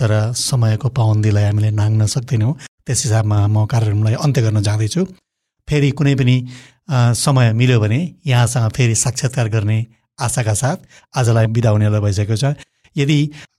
तर 0.00 0.32
समयको 0.32 0.88
पाबन्दीलाई 0.88 1.44
हामीले 1.44 1.70
नाङ्न 1.76 2.06
सक्दैनौँ। 2.08 2.52
त्यस 2.86 3.02
हिसाबमा 3.04 3.38
म 3.46 3.66
कार्यक्रमलाई 3.68 4.14
अन्त्य 4.24 4.42
गर्न 4.42 4.62
जाँदैछु। 4.64 5.04
फेरि 5.68 5.90
कुनै 5.92 6.14
पनि 6.16 6.36
समय 6.88 7.52
मिल्यो 7.60 7.80
भने 7.80 8.00
यहाँसँग 8.26 8.72
फेरि 8.72 8.94
साक्षात्कार 9.04 9.48
गर्ने 9.52 9.78
आशाका 10.16 10.54
साथ 10.56 10.78
आजलाई 11.20 11.46
बिदा 11.52 11.70
हुनेलाई 11.76 12.00
भइसकेको 12.00 12.36
छ। 12.40 12.56
यदि 12.96 13.18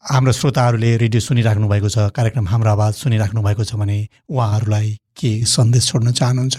हाम्रो 0.10 0.32
श्रोताहरूले 0.42 0.96
रेडियो 1.06 1.22
सुनिराख्नु 1.22 1.70
भएको 1.70 1.90
छ 1.94 2.10
कार्यक्रम 2.18 2.48
हाम्रो 2.50 2.72
आवाज 2.72 2.94
सुनिराख्नु 2.98 3.46
भएको 3.46 3.64
छ 3.64 3.78
भने 3.78 4.00
उहाँहरूलाई 4.26 4.90
के 5.22 5.32
सन्देश 5.54 5.84
छोड्न 5.86 6.18
चाहनुहुन्छ? 6.18 6.58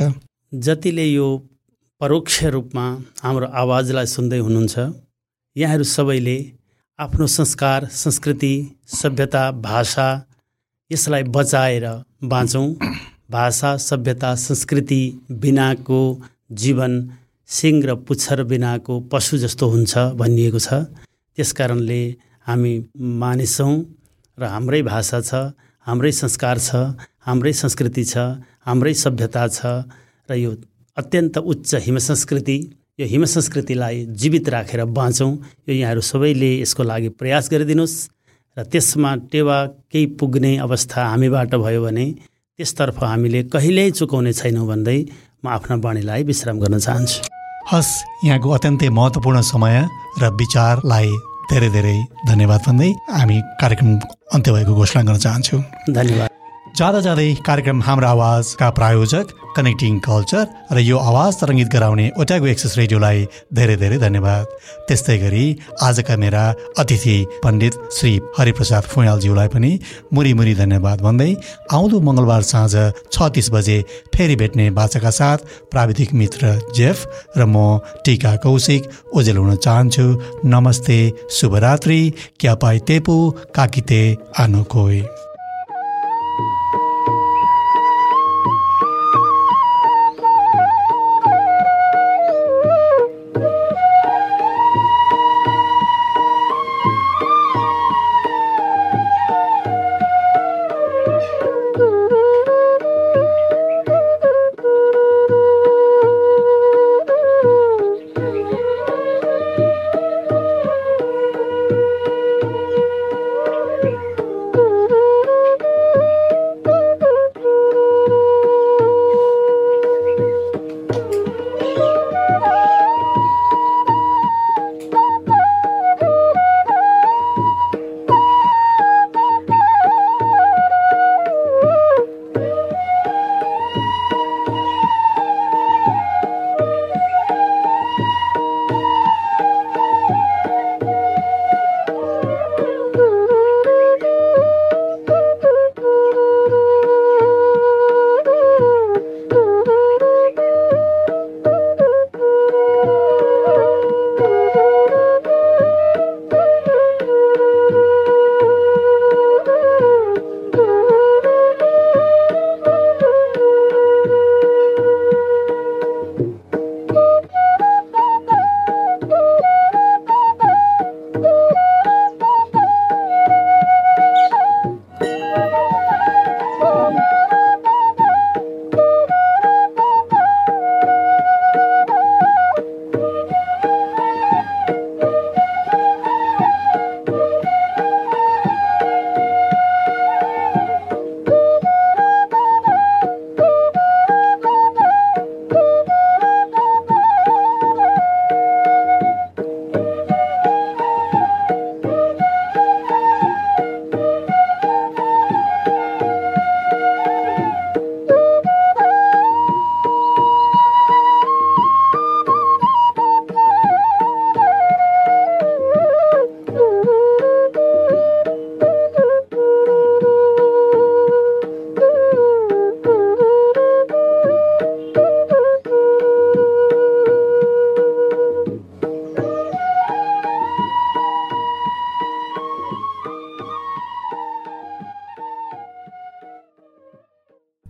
जतिले 0.55 1.07
यो 1.11 1.27
परोक्ष 2.01 2.43
रूपमा 2.53 2.87
हाम्रो 3.23 3.47
आवाजलाई 3.57 4.07
सुन्दै 4.07 4.39
हुनुहुन्छ। 4.39 4.75
यहाँहरू 5.57 5.85
सबैले 5.87 6.37
आफ्नो 6.99 7.27
संस्कार 7.27 7.87
संस्कृति 7.93 8.53
सभ्यता 8.95 9.45
भाषा 9.65 10.09
यसलाई 10.91 11.23
बचाएर 11.37 11.87
बाँचौँ। 12.25 12.69
भाषा 13.31 13.71
सभ्यता 13.87 14.35
संस्कृति 14.45 15.01
बिनाको 15.41 16.01
जीवन 16.61 16.93
सिङ 17.49 17.83
र 17.89 17.95
पुच्छर 18.05 18.45
बिनाको 18.53 19.01
पशु 19.13 19.39
जस्तो 19.39 19.67
हुन्छ 19.69 19.93
भनिएको 20.21 20.59
छ। 20.59 20.85
त्यस 21.39 21.53
कारणले 21.59 22.03
हामी 22.47 22.75
मानिस 23.25 23.59
र 24.39 24.45
हाम्रै 24.45 24.83
भाषा 24.93 25.21
छ 25.23 25.35
हाम्रै 25.87 26.13
संस्कार 26.13 26.59
छ 26.61 26.87
हाम्रै 27.27 27.53
संस्कृति 27.65 28.05
छ 28.05 28.31
हाम्रै 28.69 28.95
सभ्यता 29.05 29.49
छ 29.49 29.61
र 30.29 30.35
यो 30.45 30.57
अत्यन्त 30.97 31.39
उच्च 31.39 31.75
हिम 31.87 31.99
संस्कृति 32.01 32.59
यो 33.01 33.07
हिम 33.07 33.25
संस्कृतिलाई 33.25 34.05
जीवित 34.21 34.49
राखेर 34.49 34.85
बाँचौँ 34.99 35.33
यो 35.69 35.75
यहाँहरू 35.75 36.01
सबैले 36.01 36.51
यसको 36.61 36.83
लागि 36.83 37.09
प्रयास 37.21 37.51
गरिदिनुहोस्। 37.53 37.97
र 38.57 38.63
त्यसमा 38.73 39.11
टेवा 39.33 39.57
केही 39.93 40.07
पुग्ने 40.17 40.57
अवस्था 40.59 41.05
हामीबाट 41.07 41.55
भयो 41.55 41.83
भने 41.85 42.07
त्यसतर्फ 42.59 43.03
हामीले 43.05 43.43
कहिल्यै 43.53 43.91
चुकाउने 43.91 44.33
छैनौँ 44.33 44.67
भन्दै 44.67 44.99
म 45.45 45.49
आफ्ना 45.57 45.77
बाणीलाई 45.85 46.23
विश्राम 46.25 46.57
गर्न 46.61 46.79
चाहन्छु। 46.79 47.19
हस् 47.73 47.93
यहाँको 48.25 48.49
अत्यन्तै 48.57 48.89
महत्त्वपूर्ण 48.89 49.41
समय 49.53 49.77
र 50.23 50.25
विचारलाई 50.41 51.09
धेरै 51.53 51.69
धेरै 51.77 51.97
धन्यवाद 52.29 52.61
भन्दै 52.67 52.91
हामी 53.13 53.37
कार्यक्रम 53.61 53.91
अन्त्य 54.35 54.53
भएको 54.53 54.73
घोषणा 54.75 55.03
गर्न 55.03 55.19
चाहन्छौँ। 55.21 55.63
धन्यवाद। 55.93 56.36
जाँदा 56.77 57.01
जाँदै 57.01 57.29
कार्यक्रम 57.41 57.81
हाम्रो 57.83 58.07
आवाजका 58.07 58.69
प्रायोजक 58.77 59.27
कनेक्टिङ 59.57 59.93
कल्चर 60.05 60.45
र 60.77 60.79
यो 60.85 60.97
आवाज 61.11 61.33
तरङ्गित 61.41 61.69
गराउने 61.73 62.07
ओट्यागो 62.21 62.47
एक्सेस 62.53 62.77
रेडियोलाई 62.77 63.19
धेरै 63.57 63.77
धेरै 63.83 63.99
धन्यवाद। 64.05 64.45
त्यस्तै 64.89 65.17
गरी 65.25 65.45
आजका 65.87 66.17
मेरा 66.21 66.45
अतिथि 66.77 67.17
पण्डित 67.45 67.75
श्री 67.97 68.13
हरिप्रसाद 68.39 68.83
फुयालज्यूलाई 68.93 69.49
पनि 69.57 69.73
मुरी 70.13 70.33
मुरी 70.39 70.55
धन्यवाद 70.61 70.99
भन्दै 71.07 71.31
आउँदो 71.73 72.01
मङ्गलबार 72.09 72.43
साँझ 72.53 72.75
छ 73.15 73.17
तिस 73.35 73.49
बजे 73.57 73.79
फेरि 74.13 74.37
भेट्ने 74.37 74.71
बाचाका 74.77 75.13
साथ 75.21 75.39
प्राविधिक 75.73 76.13
मित्र 76.21 76.43
जेफ 76.77 76.99
र 77.39 77.49
म 77.49 77.81
टिका 78.05 78.35
कौशिक 78.45 78.83
ओजेल 79.17 79.37
हुन 79.41 79.57
चाहन्छु। 79.65 80.07
नमस्ते 80.53 80.99
शुभरात्रि 81.39 82.01
क्यापाई 82.41 82.79
तेपु 82.89 83.17
काकिते 83.57 84.03
आनुकोई 84.45 85.01